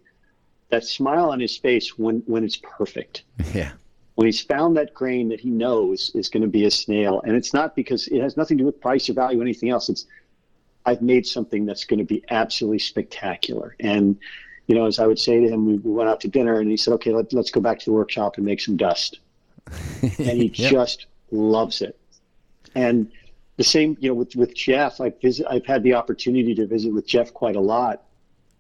[0.70, 3.24] that smile on his face when when it's perfect.
[3.54, 3.72] Yeah.
[4.16, 7.36] When he's found that grain that he knows is going to be a snail, and
[7.36, 9.90] it's not because it has nothing to do with price or value or anything else.
[9.90, 10.06] It's
[10.86, 14.18] I've made something that's going to be absolutely spectacular, and
[14.68, 16.70] you know, as I would say to him, we, we went out to dinner and
[16.70, 19.20] he said, okay, let, us go back to the workshop and make some dust.
[20.02, 20.72] and he yep.
[20.72, 21.98] just loves it.
[22.76, 23.12] And
[23.58, 25.48] the same, you know, with with Jeff, I visit.
[25.50, 28.04] I've had the opportunity to visit with Jeff quite a lot,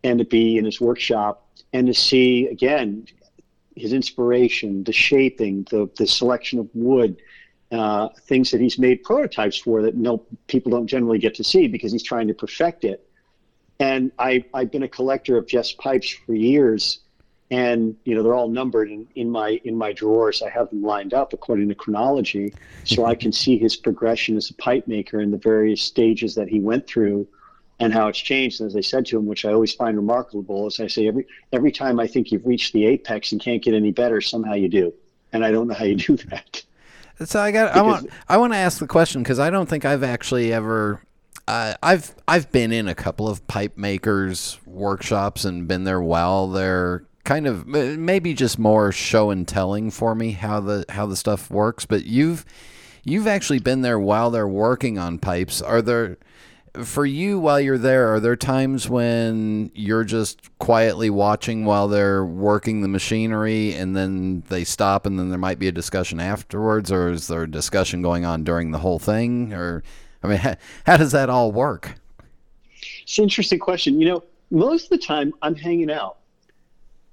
[0.03, 3.05] and to be in his workshop and to see again
[3.75, 7.17] his inspiration, the shaping, the the selection of wood,
[7.71, 11.67] uh, things that he's made prototypes for that no people don't generally get to see
[11.67, 13.07] because he's trying to perfect it.
[13.79, 16.99] And I I've been a collector of Jeff's pipes for years,
[17.51, 20.41] and you know they're all numbered in, in my in my drawers.
[20.41, 22.53] I have them lined up according to chronology,
[22.85, 26.47] so I can see his progression as a pipe maker and the various stages that
[26.47, 27.27] he went through
[27.79, 28.61] and how it's changed.
[28.61, 31.27] And as I said to him, which I always find remarkable, is I say every
[31.51, 34.69] every time I think you've reached the apex and can't get any better, somehow you
[34.69, 34.93] do,
[35.33, 36.63] and I don't know how you do that.
[37.23, 39.85] So I got I want I want to ask the question because I don't think
[39.85, 41.01] I've actually ever.
[41.47, 46.47] Uh, I've I've been in a couple of pipe makers workshops and been there while
[46.47, 51.15] they're kind of maybe just more show and telling for me how the how the
[51.15, 51.85] stuff works.
[51.85, 52.45] But you've
[53.03, 55.61] you've actually been there while they're working on pipes.
[55.61, 56.17] Are there
[56.83, 62.25] for you while you're there, are there times when you're just quietly watching while they're
[62.25, 66.91] working the machinery and then they stop and then there might be a discussion afterwards,
[66.91, 69.53] or is there a discussion going on during the whole thing?
[69.53, 69.83] Or,
[70.25, 71.95] I mean, how, how does that all work?
[73.03, 73.99] It's an interesting question.
[73.99, 76.17] You know, most of the time I'm hanging out.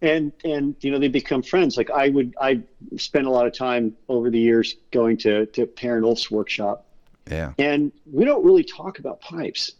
[0.01, 1.77] And and you know they become friends.
[1.77, 2.61] Like I would, I
[2.97, 6.85] spent a lot of time over the years going to to Per and Ulf's workshop,
[7.31, 7.53] yeah.
[7.59, 9.73] And we don't really talk about pipes.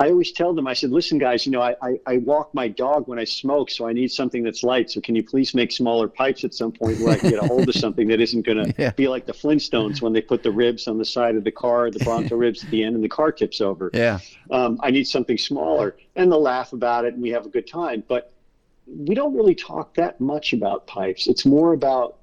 [0.00, 2.66] I always tell them, I said, listen, guys, you know, I, I, I, walk my
[2.66, 4.90] dog when I smoke, so I need something that's light.
[4.90, 7.46] So can you please make smaller pipes at some point where I can get a
[7.46, 8.90] hold of something that isn't going to yeah.
[8.90, 11.92] be like the Flintstones when they put the ribs on the side of the car,
[11.92, 13.90] the Bronto ribs at the end, and the car tips over.
[13.94, 14.18] Yeah.
[14.50, 15.96] Um, I need something smaller.
[16.16, 18.02] And they'll laugh about it, and we have a good time.
[18.08, 18.32] But
[18.86, 21.28] we don't really talk that much about pipes.
[21.28, 22.18] It's more about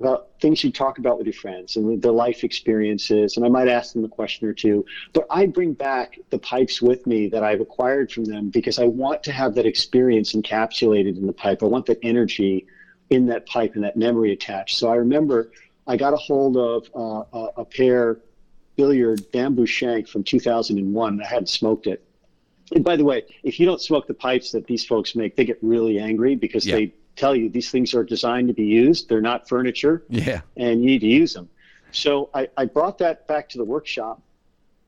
[0.00, 3.36] about things you talk about with your friends and their life experiences.
[3.36, 4.84] And I might ask them a question or two.
[5.12, 8.84] But I bring back the pipes with me that I've acquired from them because I
[8.84, 11.62] want to have that experience encapsulated in the pipe.
[11.62, 12.66] I want that energy
[13.08, 14.76] in that pipe and that memory attached.
[14.76, 15.50] So I remember
[15.86, 18.18] I got a hold of uh, a, a pair
[18.76, 21.22] billiard bamboo shank from 2001.
[21.22, 22.02] I hadn't smoked it.
[22.74, 25.44] And by the way, if you don't smoke the pipes that these folks make, they
[25.44, 26.76] get really angry because yeah.
[26.76, 29.08] they tell you these things are designed to be used.
[29.08, 30.04] They're not furniture.
[30.08, 30.42] Yeah.
[30.56, 31.48] And you need to use them.
[31.92, 34.22] So I, I brought that back to the workshop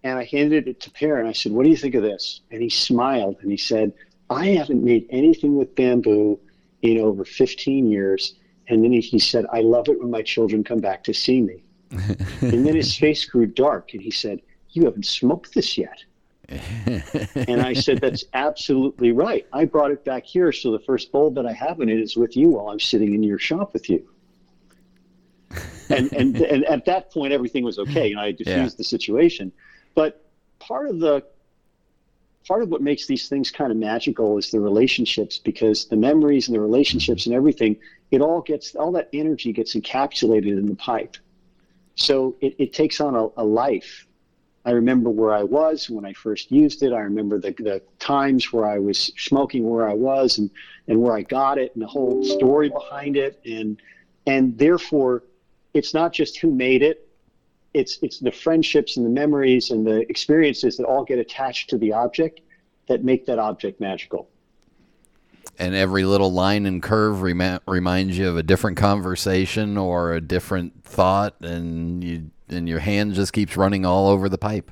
[0.04, 2.42] and I handed it to Per and I said, What do you think of this?
[2.50, 3.92] And he smiled and he said,
[4.30, 6.38] I haven't made anything with bamboo
[6.82, 8.34] in over 15 years.
[8.68, 11.40] And then he, he said, I love it when my children come back to see
[11.40, 11.64] me.
[11.90, 16.04] and then his face grew dark and he said, You haven't smoked this yet
[16.48, 19.46] and I said, That's absolutely right.
[19.52, 22.16] I brought it back here, so the first bowl that I have in it is
[22.16, 24.08] with you while I'm sitting in your shop with you.
[25.90, 28.78] and, and and at that point everything was okay and I diffused yeah.
[28.78, 29.52] the situation.
[29.94, 30.24] But
[30.58, 31.24] part of the
[32.46, 36.48] part of what makes these things kind of magical is the relationships because the memories
[36.48, 37.76] and the relationships and everything,
[38.10, 41.16] it all gets all that energy gets encapsulated in the pipe.
[41.96, 44.06] So it, it takes on a, a life
[44.68, 46.92] I remember where I was when I first used it.
[46.92, 50.50] I remember the, the times where I was smoking where I was and,
[50.88, 53.40] and where I got it and the whole story behind it.
[53.46, 53.80] And,
[54.26, 55.22] and therefore,
[55.72, 57.08] it's not just who made it,
[57.72, 61.78] it's, it's the friendships and the memories and the experiences that all get attached to
[61.78, 62.42] the object
[62.88, 64.28] that make that object magical.
[65.58, 70.20] And every little line and curve rem- reminds you of a different conversation or a
[70.20, 74.70] different thought, and you and your hand just keeps running all over the pipe.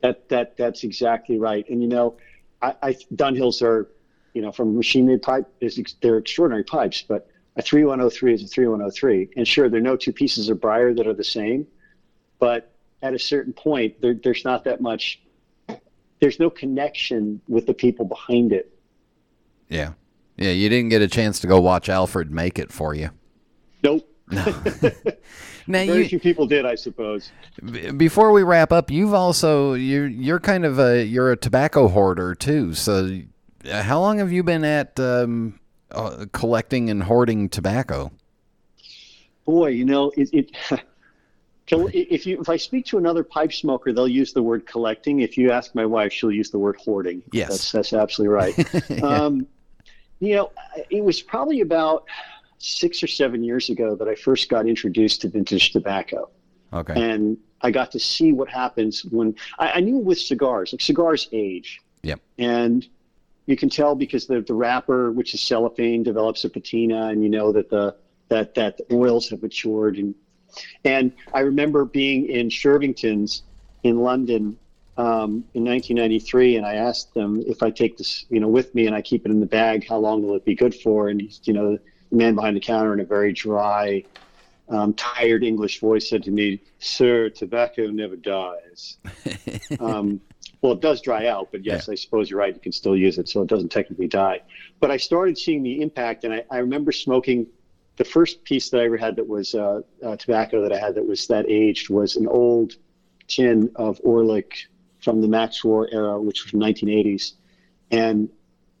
[0.00, 1.68] That that that's exactly right.
[1.68, 2.16] And you know,
[2.60, 3.88] I, I Dunhills are,
[4.34, 8.46] you know, from machine made pipe is they're extraordinary pipes, but a 3103 is a
[8.46, 9.30] 3103.
[9.36, 11.66] And sure, there are no two pieces of briar that are the same,
[12.38, 12.72] but
[13.02, 15.20] at a certain point, there, there's not that much.
[16.20, 18.72] There's no connection with the people behind it.
[19.68, 19.92] Yeah,
[20.42, 20.50] yeah.
[20.50, 23.10] You didn't get a chance to go watch Alfred make it for you.
[23.82, 24.08] Nope.
[24.30, 24.44] No.
[25.66, 27.30] now Very you, few people did, I suppose.
[27.96, 32.34] Before we wrap up, you've also you're you're kind of a you're a tobacco hoarder
[32.34, 32.74] too.
[32.74, 33.20] So,
[33.70, 38.10] uh, how long have you been at um, uh, collecting and hoarding tobacco?
[39.44, 40.30] Boy, you know it.
[40.32, 40.50] it
[41.66, 45.20] if you if I speak to another pipe smoker, they'll use the word collecting.
[45.20, 47.22] If you ask my wife, she'll use the word hoarding.
[47.32, 48.90] Yes, that's, that's absolutely right.
[48.90, 48.96] yeah.
[49.02, 49.46] um,
[50.22, 50.52] you know,
[50.88, 52.04] it was probably about
[52.58, 56.30] six or seven years ago that I first got introduced to vintage tobacco.
[56.72, 56.94] Okay.
[56.94, 61.28] And I got to see what happens when I, I knew with cigars, like cigars
[61.32, 61.80] age.
[62.02, 62.20] Yep.
[62.38, 62.86] And
[63.46, 67.28] you can tell because the, the wrapper, which is cellophane, develops a patina, and you
[67.28, 67.96] know that the
[68.28, 69.96] that that the oils have matured.
[69.96, 70.14] And
[70.84, 73.42] and I remember being in Shervington's
[73.82, 74.56] in London
[74.96, 78.86] um, in 1993, and I asked them if I take this, you know, with me
[78.86, 81.08] and I keep it in the bag, how long will it be good for?
[81.08, 81.78] And you know,
[82.10, 84.04] the man behind the counter in a very dry,
[84.68, 88.98] um, tired English voice said to me, "Sir, tobacco never dies."
[89.80, 90.20] um,
[90.60, 91.92] well, it does dry out, but yes, yeah.
[91.92, 92.54] I suppose you're right.
[92.54, 94.42] You can still use it, so it doesn't technically die.
[94.78, 97.46] But I started seeing the impact, and I, I remember smoking.
[97.96, 100.94] The first piece that I ever had that was uh, uh, tobacco that I had
[100.94, 102.74] that was that aged was an old
[103.28, 104.66] tin of Orlik
[105.02, 107.32] from the Max War era, which was 1980s,
[107.90, 108.28] and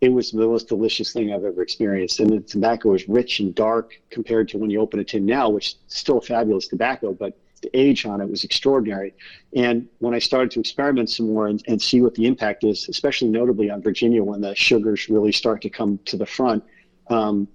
[0.00, 2.18] it was the most delicious thing I've ever experienced.
[2.20, 5.48] And the tobacco was rich and dark compared to when you open a tin now,
[5.48, 9.14] which is still fabulous tobacco, but the age on it was extraordinary.
[9.54, 12.88] And when I started to experiment some more and, and see what the impact is,
[12.88, 16.64] especially notably on Virginia when the sugars really start to come to the front,
[17.08, 17.46] um,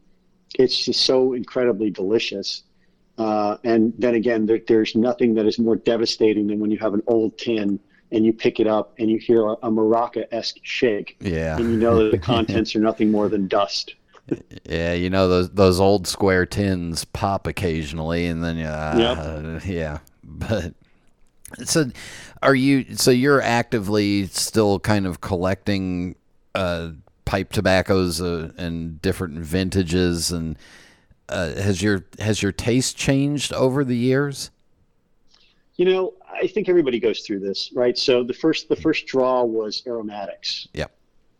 [0.58, 2.64] it's just so incredibly delicious.
[3.18, 6.94] Uh, and then again, there, there's nothing that is more devastating than when you have
[6.94, 7.78] an old tin
[8.12, 11.18] and you pick it up and you hear a, a Maraca-esque shake.
[11.20, 11.58] Yeah.
[11.58, 13.96] And you know that the contents are nothing more than dust.
[14.66, 19.66] yeah, you know those those old square tins pop occasionally, and then uh, yep.
[19.66, 20.00] yeah.
[20.22, 20.74] But
[21.64, 21.90] so,
[22.44, 22.96] are you?
[22.96, 26.16] So you're actively still kind of collecting
[26.56, 26.90] uh,
[27.24, 30.58] pipe tobaccos uh, and different vintages, and
[31.30, 34.52] uh, has your has your taste changed over the years?
[35.76, 37.98] You know, I think everybody goes through this, right?
[37.98, 40.68] So the first the first draw was aromatics.
[40.74, 40.88] Yeah.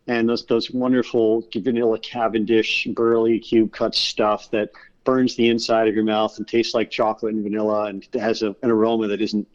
[0.06, 4.70] And those those wonderful vanilla Cavendish burley cube cut stuff that
[5.04, 8.54] burns the inside of your mouth and tastes like chocolate and vanilla and has a,
[8.62, 9.48] an aroma that isn't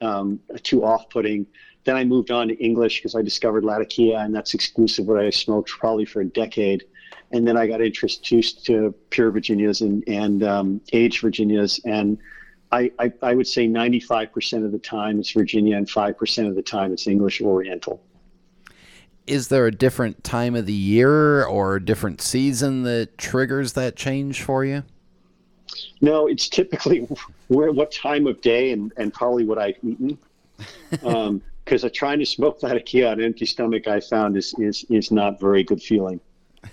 [0.00, 1.46] um, too off-putting.
[1.84, 5.30] Then I moved on to English because I discovered Latakia, and that's exclusive what I
[5.30, 6.84] smoked probably for a decade.
[7.30, 12.18] And then I got introduced to pure Virginias and, and um, aged Virginias, and
[12.72, 16.62] I, I, I would say 95% of the time it's Virginia and 5% of the
[16.62, 18.02] time it's English Oriental.
[19.26, 23.96] Is there a different time of the year or a different season that triggers that
[23.96, 24.84] change for you?
[26.00, 27.08] No, it's typically
[27.48, 30.18] where what time of day and, and probably what I've eaten.
[31.04, 35.10] Um, because trying to smoke Latakia on an empty stomach, I found is, is, is
[35.10, 36.20] not very good feeling.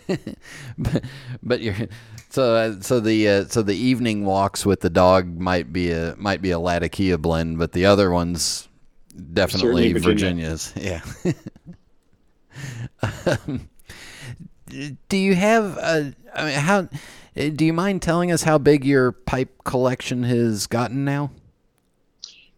[0.07, 1.03] but,
[1.41, 1.75] but you're
[2.34, 6.15] so uh, so the uh, so the evening walks with the dog might be a
[6.17, 8.67] might be a Latakia blend, but the other ones
[9.34, 10.57] definitely Virginia.
[10.57, 10.73] Virginia's.
[10.81, 11.01] Yeah.
[13.45, 13.69] um,
[15.09, 16.13] do you have a?
[16.36, 16.89] I mean, how?
[17.36, 21.29] Do you mind telling us how big your pipe collection has gotten now?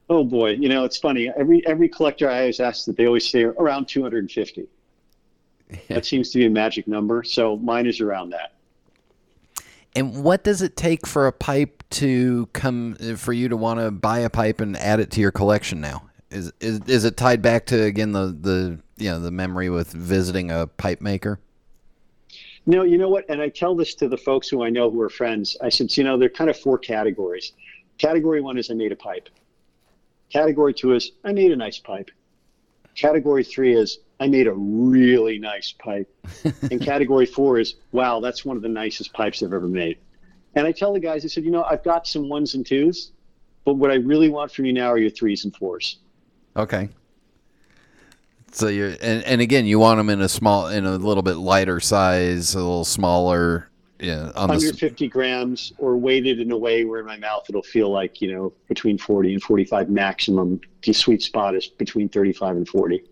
[0.10, 1.30] Oh boy, you know it's funny.
[1.36, 4.68] Every every collector I always ask that they always say around 250.
[5.90, 7.26] that seems to be a magic number.
[7.26, 8.55] So mine is around that.
[9.96, 13.80] And what does it take for a pipe to come uh, for you to want
[13.80, 16.04] to buy a pipe and add it to your collection now?
[16.30, 19.92] Is is is it tied back to again the the you know the memory with
[19.94, 21.40] visiting a pipe maker?
[22.66, 23.26] No, you know what?
[23.30, 25.56] And I tell this to the folks who I know who are friends.
[25.62, 27.54] I said, you know, there are kind of four categories.
[28.00, 29.30] Category one is I made a pipe.
[30.32, 32.10] Category two is I made a nice pipe.
[32.96, 36.10] Category three is I made a really nice pipe.
[36.72, 39.98] and category four is, wow, that's one of the nicest pipes I've ever made.
[40.56, 43.12] And I tell the guys, I said, you know, I've got some ones and twos,
[43.66, 45.98] but what I really want from you now are your threes and fours.
[46.56, 46.88] Okay.
[48.52, 51.36] So you're, and, and again, you want them in a small, in a little bit
[51.36, 55.10] lighter size, a little smaller, yeah, on 150 the...
[55.10, 58.54] grams or weighted in a way where in my mouth it'll feel like you know
[58.68, 60.60] between 40 and 45 maximum.
[60.84, 63.04] The sweet spot is between 35 and 40.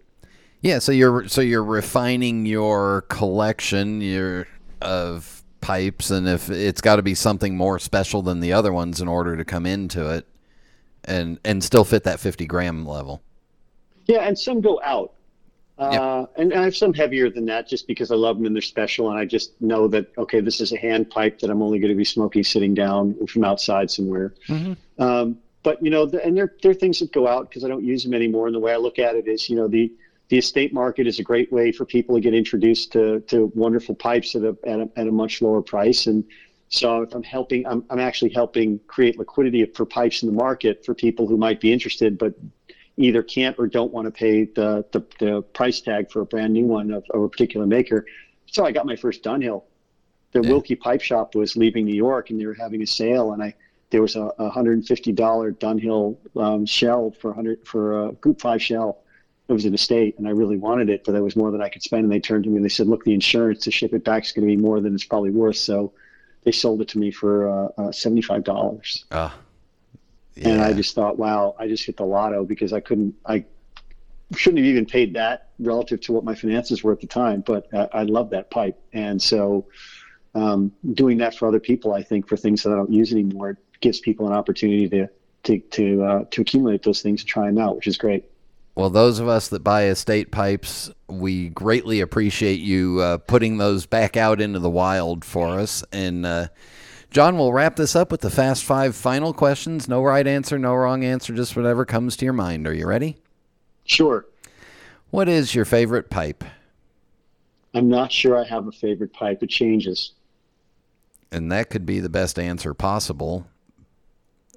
[0.64, 4.48] Yeah, so you're so you're refining your collection your
[4.82, 9.02] of pipes, and if it's got to be something more special than the other ones
[9.02, 10.26] in order to come into it,
[11.04, 13.22] and and still fit that 50 gram level.
[14.06, 15.12] Yeah, and some go out.
[15.78, 16.34] Uh, yep.
[16.38, 19.10] and, I have some heavier than that just because I love them and they're special.
[19.10, 21.90] And I just know that, okay, this is a hand pipe that I'm only going
[21.90, 24.36] to be smoking sitting down from outside somewhere.
[24.48, 25.02] Mm-hmm.
[25.02, 27.70] Um, but, you know, the, and there, there are things that go out because I
[27.70, 28.46] don't use them anymore.
[28.46, 29.92] And the way I look at it is, you know, the,
[30.34, 33.94] the estate market is a great way for people to get introduced to, to wonderful
[33.94, 36.08] pipes at a, at a, at a much lower price.
[36.08, 36.24] And
[36.70, 40.84] so if I'm helping, I'm, I'm actually helping create liquidity for pipes in the market
[40.84, 42.34] for people who might be interested, but
[42.98, 46.52] either can't or don't want to pay the, the, the price tag for a brand
[46.52, 48.04] new one of, of, a particular maker.
[48.48, 49.62] So I got my first Dunhill.
[50.32, 50.50] The yeah.
[50.50, 53.54] Wilke Pipe Shop was leaving New York and they were having a sale, and I
[53.92, 55.14] there was a, a $150
[55.60, 59.03] Dunhill um, shell for 100 for a Group Five shell
[59.48, 61.62] it was in an estate and I really wanted it, but that was more than
[61.62, 62.04] I could spend.
[62.04, 64.24] And they turned to me and they said, look, the insurance to ship it back
[64.24, 65.58] is going to be more than it's probably worth.
[65.58, 65.94] So
[66.44, 69.06] they sold it to me for uh, uh, $75.
[69.12, 69.36] Ah.
[70.36, 73.46] And I just thought, wow, I just hit the lotto because I couldn't, I
[74.36, 77.68] shouldn't have even paid that relative to what my finances were at the time, but
[77.74, 78.80] I, I love that pipe.
[78.94, 79.68] And so
[80.34, 83.52] um, doing that for other people, I think for things that I don't use anymore,
[83.52, 85.10] it gives people an opportunity to,
[85.44, 88.26] to, to, uh, to accumulate those things and try them out, which is great.
[88.76, 93.86] Well, those of us that buy estate pipes, we greatly appreciate you uh, putting those
[93.86, 95.84] back out into the wild for us.
[95.92, 96.48] And uh,
[97.12, 99.88] John, we'll wrap this up with the fast five final questions.
[99.88, 102.66] No right answer, no wrong answer, just whatever comes to your mind.
[102.66, 103.18] Are you ready?
[103.86, 104.26] Sure.
[105.12, 106.44] What is your favorite pipe?
[107.76, 109.44] I'm not sure I have a favorite pipe.
[109.44, 110.14] It changes.
[111.32, 113.46] And that could be the best answer possible.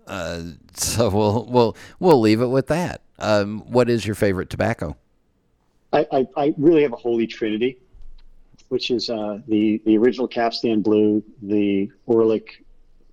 [0.06, 0.42] Uh,
[0.74, 3.02] so we'll we'll we'll leave it with that.
[3.18, 4.96] Um, what is your favorite tobacco?
[5.92, 7.78] I, I, I really have a holy trinity,
[8.68, 12.48] which is uh, the the original Capstan Blue, the Orlik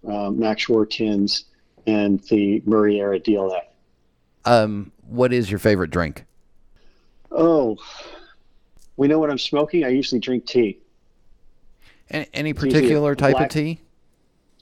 [0.07, 1.45] um, Max Shore tins,
[1.87, 3.61] and the Murray Era DLF.
[4.45, 6.25] Um, what is your favorite drink?
[7.31, 7.77] Oh,
[8.97, 9.85] we know what I'm smoking.
[9.85, 10.79] I usually drink tea.
[12.11, 13.79] A- any particular type black- of tea?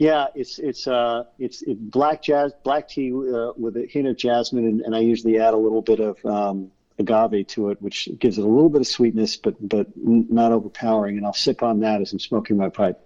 [0.02, 4.18] Yeah, it's it's uh it's it, black jazz black tea uh, with a hint of
[4.18, 8.10] jasmine, and, and I usually add a little bit of um, agave to it, which
[8.18, 11.18] gives it a little bit of sweetness, but but not overpowering.
[11.18, 13.00] And I'll sip on that as I'm smoking my pipe.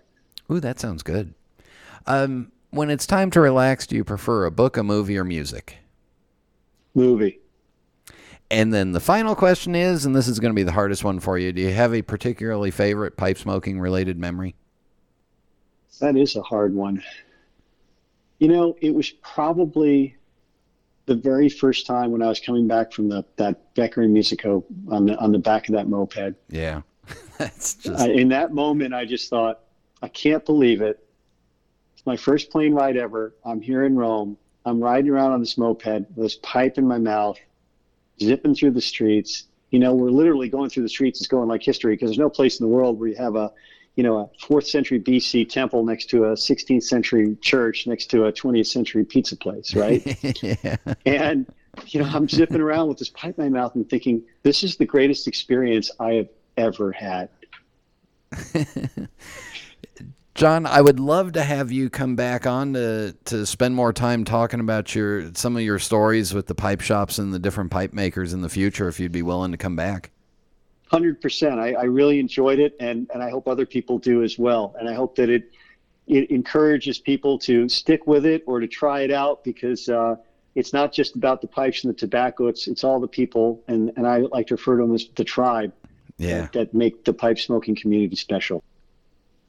[0.49, 1.33] Ooh, that sounds good.
[2.07, 5.79] Um, when it's time to relax, do you prefer a book, a movie, or music?
[6.93, 7.39] Movie.
[8.49, 11.19] And then the final question is, and this is going to be the hardest one
[11.19, 14.55] for you, do you have a particularly favorite pipe smoking related memory?
[15.99, 17.03] That is a hard one.
[18.39, 20.15] You know, it was probably
[21.05, 24.65] the very first time when I was coming back from the that Becker and Musico
[24.89, 26.35] on the on the back of that moped.
[26.49, 26.81] Yeah.
[27.37, 29.61] That's just I, in that moment, I just thought,
[30.01, 31.07] I can't believe it.
[31.95, 33.35] It's my first plane ride ever.
[33.43, 34.37] I'm here in Rome.
[34.65, 37.37] I'm riding around on this moped with this pipe in my mouth,
[38.19, 39.43] zipping through the streets.
[39.69, 41.19] You know, we're literally going through the streets.
[41.19, 43.51] It's going like history because there's no place in the world where you have a,
[43.95, 48.25] you know, a fourth century BC temple next to a 16th century church next to
[48.25, 50.03] a 20th century pizza place, right?
[50.43, 50.75] yeah.
[51.05, 51.45] and
[51.87, 54.77] you know i'm zipping around with this pipe in my mouth and thinking this is
[54.77, 57.29] the greatest experience i have ever had
[60.35, 64.25] John, I would love to have you come back on to to spend more time
[64.25, 67.93] talking about your some of your stories with the pipe shops and the different pipe
[67.93, 70.11] makers in the future if you'd be willing to come back.
[70.91, 74.75] 100% I, I really enjoyed it and, and i hope other people do as well.
[74.79, 75.51] And i hope that it
[76.07, 80.15] it encourages people to stick with it or to try it out because uh,
[80.53, 82.47] it's not just about the pipes and the tobacco.
[82.47, 85.23] It's it's all the people and, and i like to refer to them as the
[85.23, 85.73] tribe
[86.17, 86.41] Yeah.
[86.41, 88.63] that, that make the pipe smoking community special.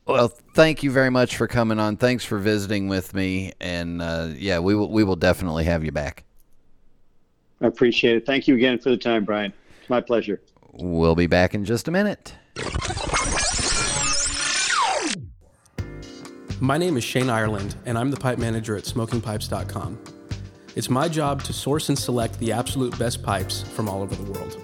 [0.07, 1.97] Well, thank you very much for coming on.
[1.97, 5.93] Thanks for visiting with me, and uh, yeah, we will we will definitely have you
[5.93, 6.24] back.
[7.61, 8.24] i appreciate it.
[8.24, 9.53] Thank you again for the time brian.
[9.80, 10.41] It's my pleasure
[10.79, 12.35] We'll be back in just a minute.
[16.61, 19.99] My name is Shane Ireland, and I'm the pipe manager at smokingpipes.com.
[20.74, 24.31] It's my job to source and select the absolute best pipes from all over the
[24.31, 24.59] world.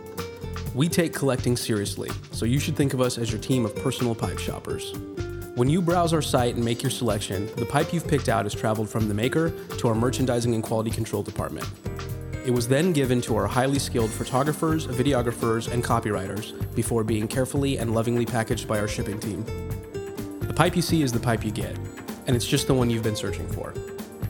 [0.75, 4.15] We take collecting seriously, so you should think of us as your team of personal
[4.15, 4.95] pipe shoppers.
[5.55, 8.55] When you browse our site and make your selection, the pipe you've picked out has
[8.55, 11.67] traveled from the maker to our merchandising and quality control department.
[12.45, 17.79] It was then given to our highly skilled photographers, videographers, and copywriters before being carefully
[17.79, 19.45] and lovingly packaged by our shipping team.
[20.41, 21.77] The pipe you see is the pipe you get,
[22.27, 23.71] and it's just the one you've been searching for.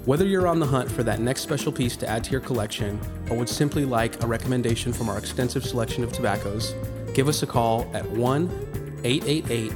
[0.04, 3.00] Whether you're on the hunt for that next special piece to add to your collection,
[3.30, 6.74] or would simply like a recommendation from our extensive selection of tobaccos,
[7.14, 9.70] give us a call at 1 888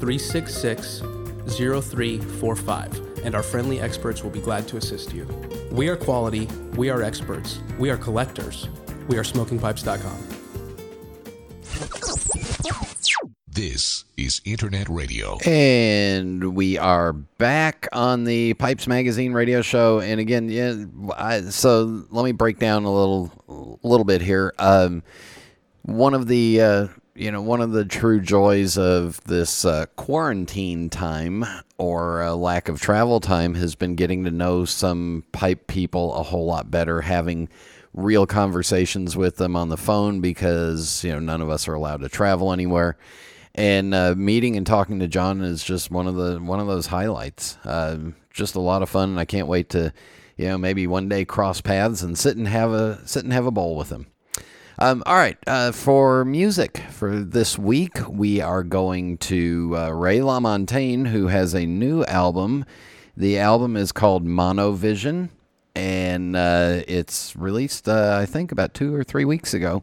[0.00, 1.00] 366
[1.46, 5.26] 0345, and our friendly experts will be glad to assist you.
[5.70, 8.70] We are quality, we are experts, we are collectors,
[9.06, 10.18] we are smokingpipes.com.
[13.46, 15.36] This is Internet Radio.
[15.44, 20.00] And we are back on the Pipes Magazine radio show.
[20.00, 24.54] And again, yeah, I, so let me break down a little, a little bit here.
[24.58, 25.02] Um,
[25.82, 26.86] one of the, uh,
[27.18, 31.44] you know, one of the true joys of this uh, quarantine time
[31.76, 36.22] or uh, lack of travel time has been getting to know some pipe people a
[36.22, 37.48] whole lot better, having
[37.92, 42.00] real conversations with them on the phone because you know none of us are allowed
[42.00, 42.96] to travel anywhere
[43.58, 46.86] and uh, meeting and talking to John is just one of the one of those
[46.86, 47.58] highlights.
[47.64, 47.98] Uh,
[48.30, 49.92] just a lot of fun, and I can't wait to,
[50.36, 53.46] you know, maybe one day cross paths and sit and have a sit and have
[53.46, 54.06] a bowl with him.
[54.80, 60.20] Um, all right, uh, for music for this week, we are going to uh, Ray
[60.20, 62.64] LaMontagne, who has a new album.
[63.16, 65.30] The album is called Monovision,
[65.74, 69.82] and uh, it's released, uh, I think, about two or three weeks ago.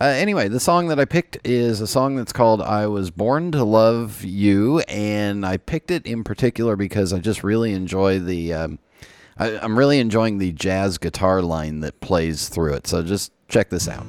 [0.00, 3.52] Uh, anyway, the song that I picked is a song that's called I Was Born
[3.52, 8.52] to Love You, and I picked it in particular because I just really enjoy the.
[8.52, 8.78] Um,
[9.38, 12.86] I, I'm really enjoying the jazz guitar line that plays through it.
[12.86, 14.06] So just check this out.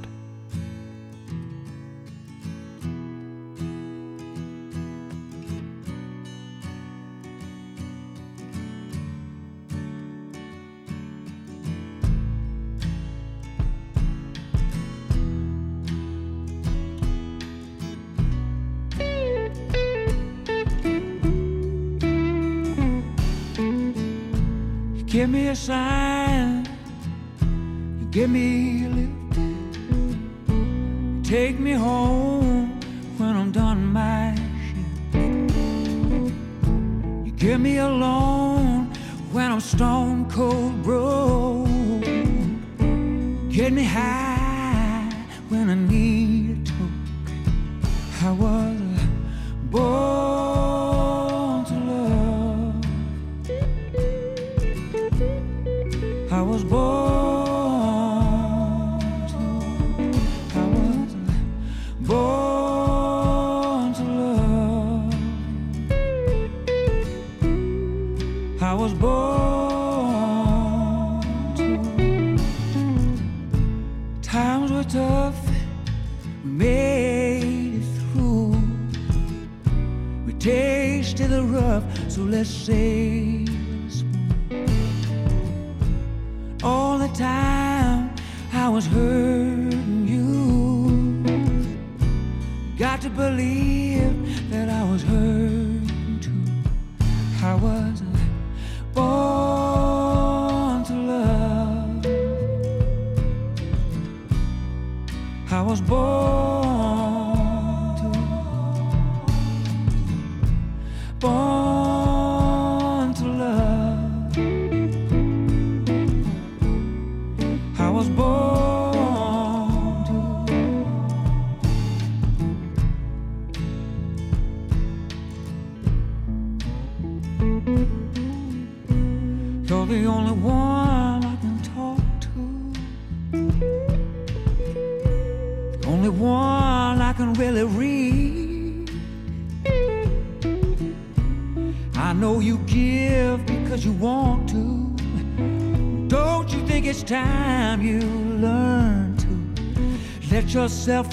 [25.68, 26.05] Give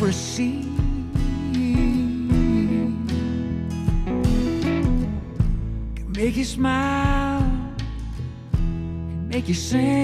[0.00, 0.64] receive?
[5.94, 7.42] Can make you smile,
[8.52, 10.01] can make you sing.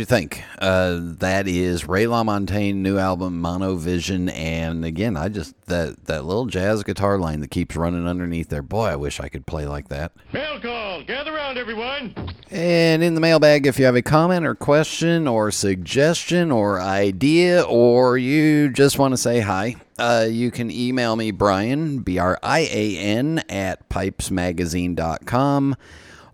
[0.00, 0.42] You think?
[0.58, 6.24] Uh, that is Ray LaMontagne new album Mono Vision, and again, I just that that
[6.24, 8.62] little jazz guitar line that keeps running underneath there.
[8.62, 10.12] Boy, I wish I could play like that.
[10.32, 11.02] Mail call.
[11.04, 12.14] Gather round, everyone.
[12.50, 17.62] And in the mailbag, if you have a comment or question or suggestion or idea,
[17.62, 22.38] or you just want to say hi, uh, you can email me, Brian, B R
[22.42, 25.76] I A N, at pipesmagazine.com.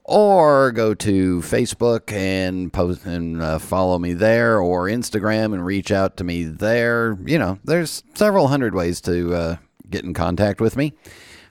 [0.08, 5.90] or go to Facebook and post and uh, follow me there, or Instagram and reach
[5.90, 7.18] out to me there.
[7.24, 9.56] You know, there's several hundred ways to uh,
[9.90, 10.94] get in contact with me.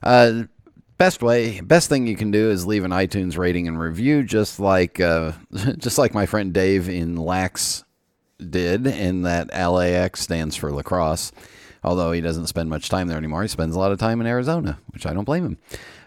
[0.01, 0.43] Uh,
[0.97, 4.59] best way, best thing you can do is leave an iTunes rating and review, just
[4.59, 5.33] like uh,
[5.77, 7.83] just like my friend Dave in Lax
[8.37, 11.31] did, and that LAX stands for La Crosse.
[11.83, 14.25] Although he doesn't spend much time there anymore, he spends a lot of time in
[14.25, 15.57] Arizona, which I don't blame him.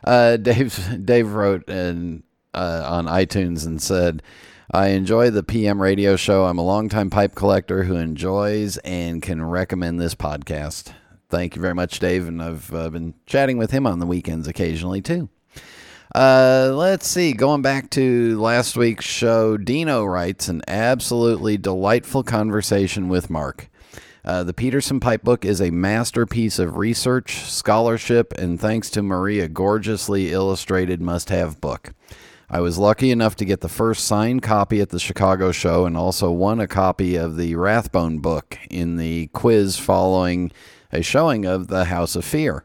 [0.03, 2.25] Uh, Dave Dave wrote in,
[2.55, 4.23] uh, on iTunes and said,
[4.71, 6.45] "I enjoy the PM radio show.
[6.47, 10.93] I'm a longtime pipe collector who enjoys and can recommend this podcast.
[11.31, 12.27] Thank you very much, Dave.
[12.27, 15.29] And I've uh, been chatting with him on the weekends occasionally too."
[16.15, 17.33] Uh, let's see.
[17.33, 23.69] Going back to last week's show, Dino writes an absolutely delightful conversation with Mark.
[24.25, 29.49] Uh, the Peterson Pipe Book is a masterpiece of research, scholarship, and thanks to Maria,
[29.49, 31.93] gorgeously illustrated must have book.
[32.51, 35.99] I was lucky enough to get the first signed copy at the Chicago show and
[35.99, 40.51] also won a copy of the Rathbone book in the quiz following
[40.91, 42.65] a showing of The House of Fear.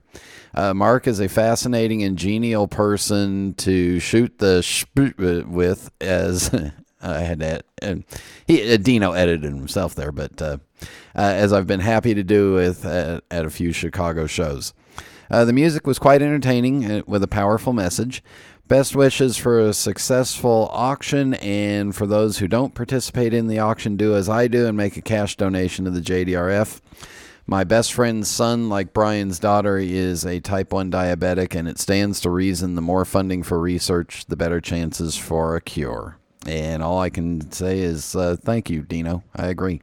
[0.54, 6.50] Uh, Mark is a fascinating and genial person to shoot the sp- with, as
[7.02, 8.06] I had to, and
[8.48, 12.54] he uh, Dino edited himself there, but uh, uh, as I've been happy to do
[12.54, 14.74] with uh, at a few Chicago shows.
[15.30, 18.24] Uh, the music was quite entertaining uh, with a powerful message.
[18.70, 23.98] Best wishes for a successful auction, and for those who don't participate in the auction,
[23.98, 26.80] do as I do and make a cash donation to the JDRF.
[27.46, 32.22] My best friend's son, like Brian's daughter, is a type 1 diabetic, and it stands
[32.22, 36.18] to reason the more funding for research, the better chances for a cure.
[36.48, 39.24] And all I can say is uh, thank you, Dino.
[39.36, 39.82] I agree.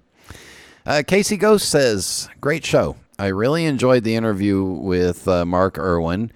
[0.86, 2.96] Uh, Casey Ghost says, Great show.
[3.18, 6.32] I really enjoyed the interview with uh, Mark Irwin.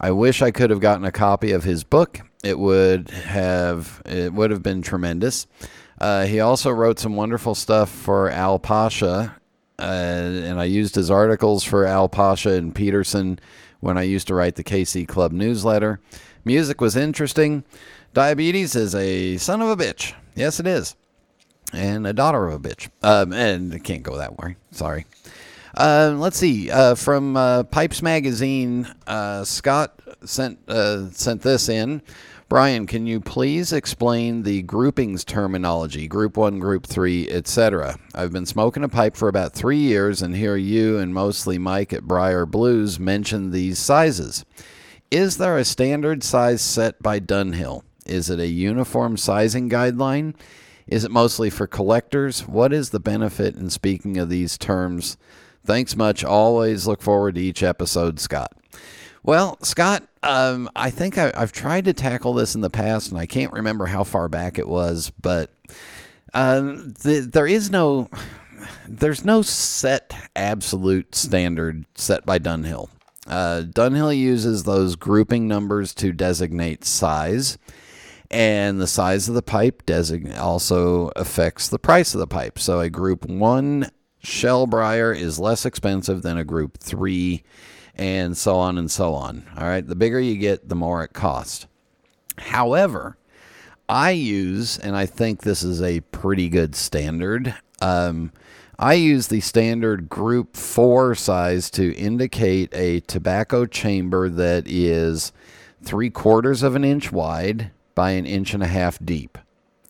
[0.00, 2.20] I wish I could have gotten a copy of his book.
[2.44, 5.46] It would have it would have been tremendous.
[6.00, 9.36] Uh, he also wrote some wonderful stuff for Al Pasha,
[9.78, 13.40] uh, and I used his articles for Al Pasha and Peterson
[13.80, 16.00] when I used to write the KC Club newsletter.
[16.44, 17.64] Music was interesting.
[18.14, 20.14] Diabetes is a son of a bitch.
[20.34, 20.94] Yes, it is.
[21.72, 22.88] And a daughter of a bitch.
[23.02, 24.56] Um, and it can't go that way.
[24.70, 25.04] Sorry.
[25.76, 26.70] Uh, let's see.
[26.70, 32.02] Uh, from uh, Pipes Magazine, uh, Scott sent uh, sent this in.
[32.48, 37.98] Brian, can you please explain the groupings terminology, group one, group three, etc.?
[38.14, 41.92] I've been smoking a pipe for about three years and hear you and mostly Mike
[41.92, 44.46] at Briar Blues mention these sizes.
[45.10, 47.82] Is there a standard size set by Dunhill?
[48.06, 50.34] Is it a uniform sizing guideline?
[50.86, 52.48] Is it mostly for collectors?
[52.48, 55.18] What is the benefit in speaking of these terms?
[55.68, 56.24] Thanks much.
[56.24, 58.56] Always look forward to each episode, Scott.
[59.22, 63.20] Well, Scott, um, I think I, have tried to tackle this in the past, and
[63.20, 65.52] I can't remember how far back it was, but
[66.32, 68.08] um, the, there is no,
[68.88, 72.88] there's no set absolute standard set by Dunhill.
[73.26, 77.58] Uh, Dunhill uses those grouping numbers to designate size,
[78.30, 82.58] and the size of the pipe design also affects the price of the pipe.
[82.58, 83.90] So a group one
[84.20, 87.42] shell briar is less expensive than a group three
[87.94, 89.44] and so on and so on.
[89.56, 91.66] All right, the bigger you get, the more it costs.
[92.38, 93.16] However,
[93.88, 97.54] I use, and I think this is a pretty good standard.
[97.80, 98.32] Um,
[98.78, 105.32] I use the standard group four size to indicate a tobacco chamber that is
[105.82, 109.38] three quarters of an inch wide by an inch and a half deep.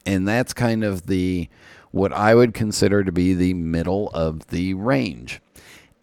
[0.07, 1.51] And that's kind of the
[1.91, 5.41] what I would consider to be the middle of the range.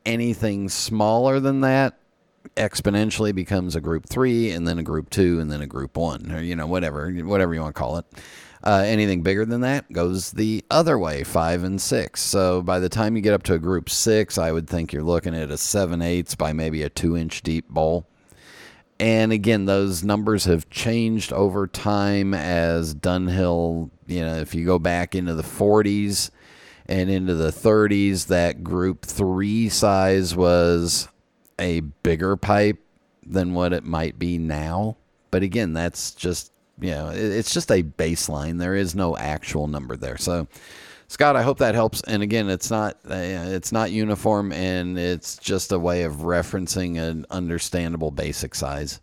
[0.05, 1.97] Anything smaller than that
[2.55, 6.31] exponentially becomes a group three and then a group two and then a group one
[6.31, 8.05] or you know whatever whatever you want to call it.
[8.63, 12.21] Uh, anything bigger than that goes the other way five and six.
[12.21, 15.03] So by the time you get up to a group six i would think you're
[15.03, 18.07] looking at a seven eighths by maybe a two inch deep bowl
[19.00, 24.80] and again those numbers have changed over time as dunhill you know if you go
[24.80, 26.32] back into the 40s
[26.88, 31.08] and into the 30s that group 3 size was
[31.60, 32.80] a bigger pipe
[33.26, 34.98] than what it might be now.
[35.32, 38.60] But again that's just you know it's just a baseline.
[38.60, 40.18] There is no actual number there.
[40.18, 40.48] So
[41.08, 42.01] Scott, I hope that helps.
[42.01, 46.97] And again, it's not uh, it's not uniform, and it's just a way of referencing
[46.97, 48.99] an understandable basic size.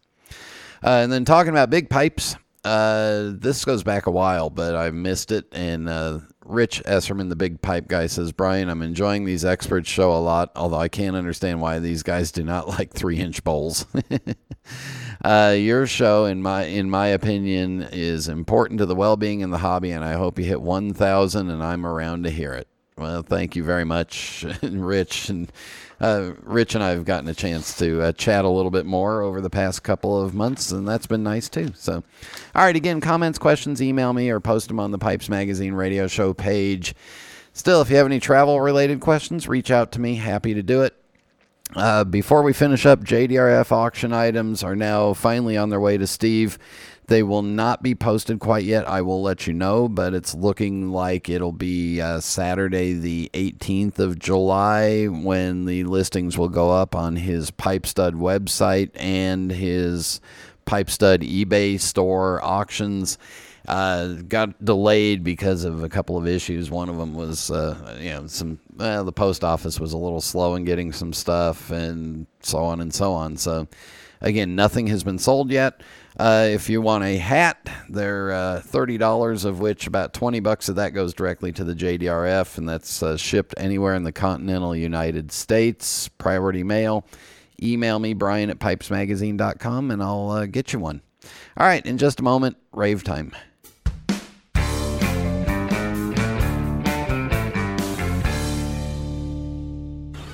[0.84, 2.34] Uh, and then talking about big pipes,
[2.64, 7.36] uh, this goes back a while, but I missed it, and uh, Rich Esserman, the
[7.36, 11.16] big pipe guy, says, Brian, I'm enjoying these experts show a lot, although I can't
[11.16, 13.86] understand why these guys do not like three inch bowls.
[15.22, 19.50] uh, your show, in my in my opinion, is important to the well being in
[19.50, 22.66] the hobby, and I hope you hit 1,000, and I'm around to hear it.
[22.96, 25.28] Well, thank you very much, Rich.
[25.28, 25.50] And
[26.00, 29.22] uh, Rich and I have gotten a chance to uh, chat a little bit more
[29.22, 31.72] over the past couple of months, and that's been nice too.
[31.76, 32.02] So,
[32.54, 36.08] all right, again, comments, questions, email me or post them on the Pipes Magazine radio
[36.08, 36.94] show page.
[37.52, 40.16] Still, if you have any travel related questions, reach out to me.
[40.16, 40.94] Happy to do it.
[41.74, 46.06] Uh, before we finish up, JDRF auction items are now finally on their way to
[46.06, 46.58] Steve.
[47.06, 48.88] They will not be posted quite yet.
[48.88, 53.98] I will let you know, but it's looking like it'll be uh, Saturday, the 18th
[53.98, 60.20] of July, when the listings will go up on his Pipe Stud website and his
[60.64, 63.18] Pipe Stud eBay store auctions.
[63.66, 66.70] Uh, got delayed because of a couple of issues.
[66.70, 70.20] One of them was, uh, you know, some uh, the post office was a little
[70.20, 73.36] slow in getting some stuff, and so on and so on.
[73.36, 73.68] So,
[74.20, 75.82] again, nothing has been sold yet.
[76.18, 80.68] Uh, if you want a hat, they're uh, thirty dollars, of which about twenty bucks
[80.68, 84.76] of that goes directly to the JDRF, and that's uh, shipped anywhere in the continental
[84.76, 86.08] United States.
[86.08, 87.04] Priority mail.
[87.62, 91.00] Email me Brian at pipesmagazine.com, and I'll uh, get you one.
[91.56, 93.32] All right, in just a moment, rave time.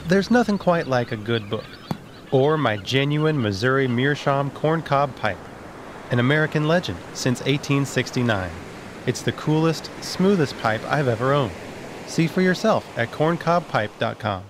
[0.08, 1.66] There's nothing quite like a good book,
[2.30, 5.36] or my genuine Missouri Meerschaum corncob pipe
[6.10, 8.50] an American legend since 1869.
[9.04, 11.52] It's the coolest, smoothest pipe I've ever owned.
[12.06, 14.44] See for yourself at corncobpipe.com.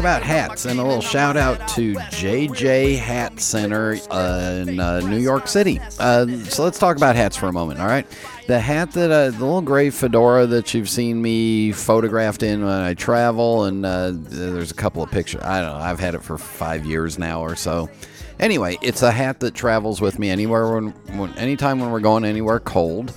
[0.00, 5.18] about hats and a little shout out to JJ Hat Center uh, in uh, New
[5.18, 5.78] York City.
[5.98, 8.06] Uh, so let's talk about hats for a moment, all right?
[8.46, 12.72] The hat that, uh, the little gray fedora that you've seen me photographed in when
[12.72, 15.42] I travel, and uh, there's a couple of pictures.
[15.42, 17.90] I don't know, I've had it for five years now or so.
[18.38, 20.88] Anyway, it's a hat that travels with me anywhere when,
[21.18, 23.12] when anytime when we're going anywhere cold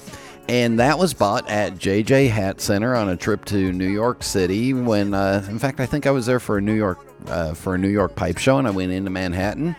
[0.54, 4.72] and that was bought at JJ Hat Center on a trip to New York City.
[4.72, 7.74] When, uh, in fact, I think I was there for a New York uh, for
[7.74, 9.76] a New York pipe show, and I went into Manhattan.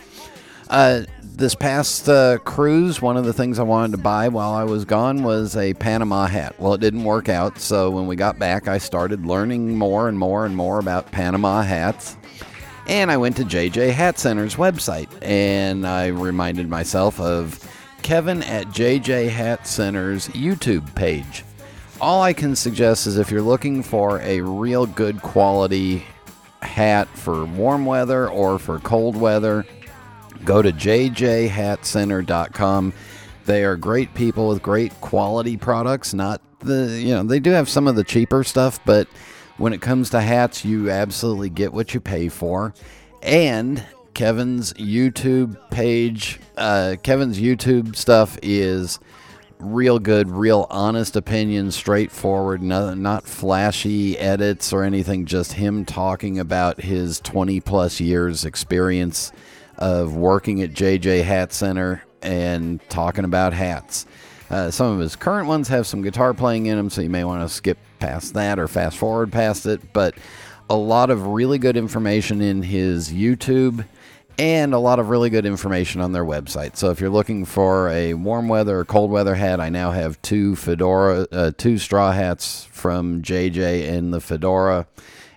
[0.68, 4.64] Uh, this past uh, cruise, one of the things I wanted to buy while I
[4.64, 6.58] was gone was a Panama hat.
[6.58, 10.18] Well, it didn't work out, so when we got back, I started learning more and
[10.18, 12.16] more and more about Panama hats.
[12.88, 17.64] And I went to JJ Hat Center's website, and I reminded myself of
[18.04, 21.42] Kevin at JJ Hat Center's YouTube page.
[22.02, 26.04] All I can suggest is if you're looking for a real good quality
[26.60, 29.64] hat for warm weather or for cold weather,
[30.44, 32.92] go to jjhatcenter.com.
[33.46, 36.12] They are great people with great quality products.
[36.12, 39.08] Not the, you know, they do have some of the cheaper stuff, but
[39.56, 42.74] when it comes to hats, you absolutely get what you pay for.
[43.22, 43.82] And
[44.14, 46.40] Kevin's YouTube page.
[46.56, 48.98] Uh, Kevin's YouTube stuff is
[49.58, 56.38] real good, real honest opinions, straightforward, no, not flashy edits or anything, just him talking
[56.38, 59.32] about his 20 plus years experience
[59.78, 64.06] of working at JJ Hat Center and talking about hats.
[64.50, 67.24] Uh, some of his current ones have some guitar playing in them, so you may
[67.24, 69.92] want to skip past that or fast forward past it.
[69.92, 70.14] But
[70.70, 73.84] a lot of really good information in his YouTube
[74.38, 76.76] and a lot of really good information on their website.
[76.76, 80.20] So if you're looking for a warm weather or cold weather hat, I now have
[80.22, 84.86] two fedora, uh, two straw hats from JJ in the fedora,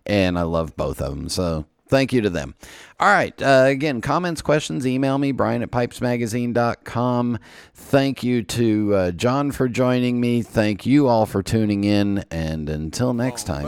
[0.05, 1.29] and I love both of them.
[1.29, 2.55] So thank you to them.
[2.99, 3.39] All right.
[3.41, 7.38] Uh, again, comments, questions, email me, Brian at pipesmagazine.com.
[7.73, 10.41] Thank you to uh, John for joining me.
[10.41, 12.25] Thank you all for tuning in.
[12.31, 13.65] And until next time.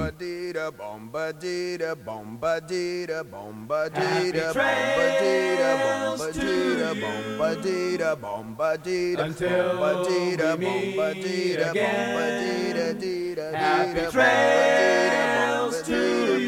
[13.52, 16.40] Happy trails to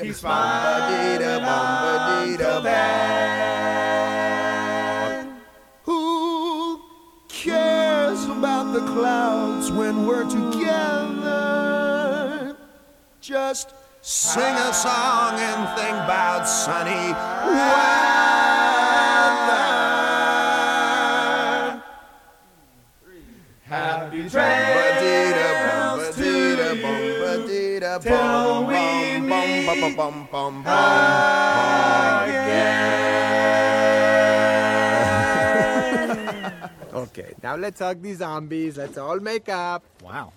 [0.00, 4.08] He's fine Uncle Ben.
[5.82, 6.80] Who
[7.28, 11.68] cares about the clouds when we're together?
[13.20, 17.12] Just sing a song and think about sunny
[17.44, 17.98] weather.
[23.64, 26.48] Happy trails to
[28.00, 28.77] till we
[29.80, 29.98] meet
[36.98, 38.76] Okay, now let's hug these zombies.
[38.76, 39.84] Let's all make up.
[40.02, 40.32] Wow.